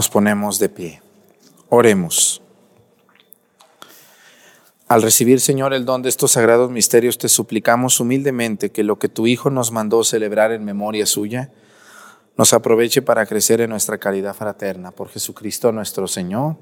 Nos 0.00 0.08
ponemos 0.08 0.58
de 0.58 0.70
pie. 0.70 1.02
Oremos. 1.68 2.40
Al 4.88 5.02
recibir, 5.02 5.40
Señor, 5.42 5.74
el 5.74 5.84
don 5.84 6.00
de 6.00 6.08
estos 6.08 6.32
sagrados 6.32 6.70
misterios, 6.70 7.18
te 7.18 7.28
suplicamos 7.28 8.00
humildemente 8.00 8.70
que 8.70 8.82
lo 8.82 8.98
que 8.98 9.10
tu 9.10 9.26
Hijo 9.26 9.50
nos 9.50 9.72
mandó 9.72 10.02
celebrar 10.02 10.52
en 10.52 10.64
memoria 10.64 11.04
suya, 11.04 11.52
nos 12.38 12.54
aproveche 12.54 13.02
para 13.02 13.26
crecer 13.26 13.60
en 13.60 13.68
nuestra 13.68 13.98
caridad 13.98 14.34
fraterna. 14.34 14.90
Por 14.90 15.10
Jesucristo 15.10 15.70
nuestro 15.70 16.08
Señor. 16.08 16.56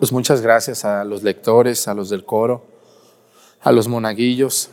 Pues 0.00 0.10
muchas 0.10 0.40
gracias 0.40 0.84
a 0.84 1.04
los 1.04 1.22
lectores, 1.22 1.86
a 1.86 1.94
los 1.94 2.10
del 2.10 2.24
coro, 2.24 2.66
a 3.60 3.70
los 3.70 3.86
monaguillos 3.86 4.70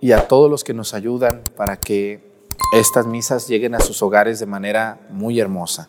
y 0.00 0.12
a 0.12 0.28
todos 0.28 0.48
los 0.48 0.62
que 0.62 0.72
nos 0.72 0.94
ayudan 0.94 1.42
para 1.56 1.80
que 1.80 2.30
estas 2.72 3.08
misas 3.08 3.48
lleguen 3.48 3.74
a 3.74 3.80
sus 3.80 4.04
hogares 4.04 4.38
de 4.38 4.46
manera 4.46 5.00
muy 5.10 5.40
hermosa. 5.40 5.88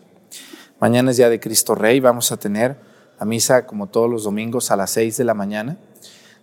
Mañana 0.81 1.11
es 1.11 1.17
día 1.17 1.29
de 1.29 1.39
Cristo 1.39 1.75
Rey, 1.75 1.99
vamos 1.99 2.31
a 2.31 2.37
tener 2.37 2.75
a 3.19 3.23
misa 3.23 3.67
como 3.67 3.85
todos 3.85 4.09
los 4.09 4.23
domingos 4.23 4.71
a 4.71 4.75
las 4.75 4.89
6 4.89 5.15
de 5.15 5.23
la 5.23 5.35
mañana 5.35 5.77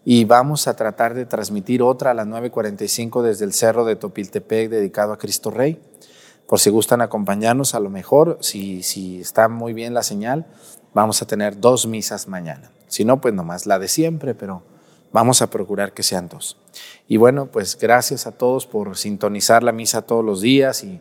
y 0.04 0.26
vamos 0.26 0.68
a 0.68 0.76
tratar 0.76 1.14
de 1.14 1.26
transmitir 1.26 1.82
otra 1.82 2.12
a 2.12 2.14
las 2.14 2.28
9.45 2.28 3.22
desde 3.22 3.44
el 3.44 3.52
cerro 3.52 3.84
de 3.84 3.96
Topiltepec 3.96 4.70
dedicado 4.70 5.12
a 5.12 5.18
Cristo 5.18 5.50
Rey. 5.50 5.82
Por 6.46 6.60
si 6.60 6.70
gustan 6.70 7.00
acompañarnos, 7.00 7.74
a 7.74 7.80
lo 7.80 7.90
mejor, 7.90 8.38
si, 8.40 8.84
si 8.84 9.20
está 9.20 9.48
muy 9.48 9.72
bien 9.72 9.92
la 9.92 10.04
señal, 10.04 10.46
vamos 10.94 11.20
a 11.20 11.26
tener 11.26 11.58
dos 11.58 11.88
misas 11.88 12.28
mañana. 12.28 12.70
Si 12.86 13.04
no, 13.04 13.20
pues 13.20 13.34
nomás 13.34 13.66
la 13.66 13.80
de 13.80 13.88
siempre, 13.88 14.36
pero 14.36 14.62
vamos 15.12 15.42
a 15.42 15.50
procurar 15.50 15.94
que 15.94 16.04
sean 16.04 16.28
dos. 16.28 16.56
Y 17.08 17.16
bueno, 17.16 17.46
pues 17.46 17.76
gracias 17.76 18.28
a 18.28 18.30
todos 18.30 18.68
por 18.68 18.96
sintonizar 18.96 19.64
la 19.64 19.72
misa 19.72 20.02
todos 20.02 20.24
los 20.24 20.40
días 20.42 20.84
y, 20.84 21.00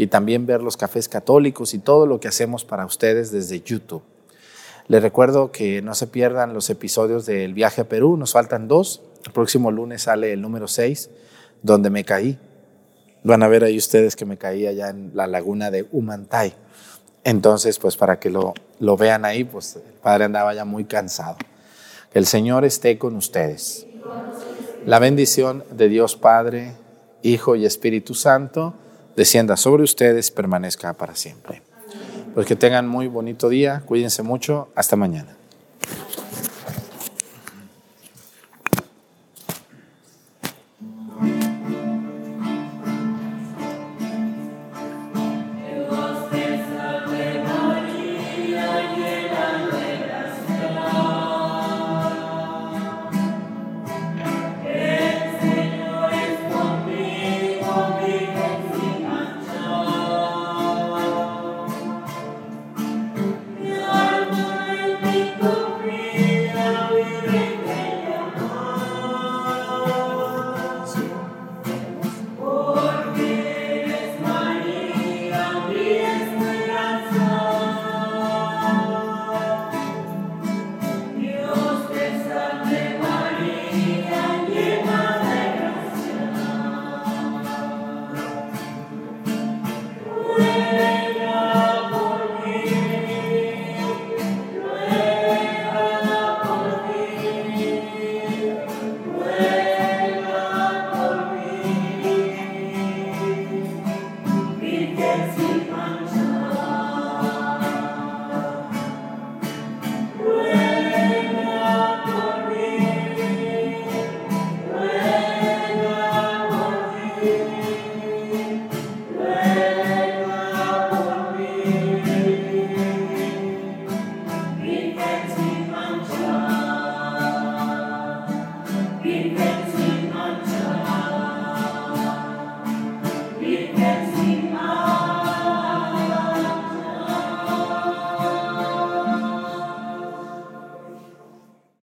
y 0.00 0.06
también 0.06 0.46
ver 0.46 0.62
los 0.62 0.78
cafés 0.78 1.10
católicos 1.10 1.74
y 1.74 1.78
todo 1.78 2.06
lo 2.06 2.20
que 2.20 2.28
hacemos 2.28 2.64
para 2.64 2.86
ustedes 2.86 3.30
desde 3.30 3.60
YouTube. 3.60 4.02
Les 4.88 5.02
recuerdo 5.02 5.52
que 5.52 5.82
no 5.82 5.94
se 5.94 6.06
pierdan 6.06 6.54
los 6.54 6.70
episodios 6.70 7.26
del 7.26 7.52
viaje 7.52 7.82
a 7.82 7.84
Perú, 7.84 8.16
nos 8.16 8.32
faltan 8.32 8.66
dos. 8.66 9.02
El 9.26 9.32
próximo 9.32 9.70
lunes 9.70 10.04
sale 10.04 10.32
el 10.32 10.40
número 10.40 10.68
6, 10.68 11.10
donde 11.62 11.90
me 11.90 12.04
caí. 12.04 12.38
Van 13.24 13.42
a 13.42 13.48
ver 13.48 13.62
ahí 13.62 13.76
ustedes 13.76 14.16
que 14.16 14.24
me 14.24 14.38
caí 14.38 14.66
allá 14.66 14.88
en 14.88 15.10
la 15.12 15.26
laguna 15.26 15.70
de 15.70 15.86
Humantay. 15.92 16.54
Entonces, 17.22 17.78
pues 17.78 17.98
para 17.98 18.18
que 18.18 18.30
lo, 18.30 18.54
lo 18.78 18.96
vean 18.96 19.26
ahí, 19.26 19.44
pues 19.44 19.76
el 19.76 19.82
padre 20.02 20.24
andaba 20.24 20.54
ya 20.54 20.64
muy 20.64 20.86
cansado. 20.86 21.36
Que 22.10 22.18
el 22.18 22.24
Señor 22.24 22.64
esté 22.64 22.96
con 22.96 23.16
ustedes. 23.16 23.86
La 24.86 24.98
bendición 24.98 25.62
de 25.70 25.90
Dios 25.90 26.16
Padre, 26.16 26.72
Hijo 27.20 27.54
y 27.54 27.66
Espíritu 27.66 28.14
Santo 28.14 28.72
descienda 29.16 29.56
sobre 29.56 29.82
ustedes, 29.82 30.30
permanezca 30.30 30.92
para 30.94 31.14
siempre. 31.14 31.62
Pues 32.34 32.46
que 32.46 32.56
tengan 32.56 32.86
muy 32.86 33.08
bonito 33.08 33.48
día, 33.48 33.82
cuídense 33.84 34.22
mucho, 34.22 34.68
hasta 34.74 34.96
mañana. 34.96 35.39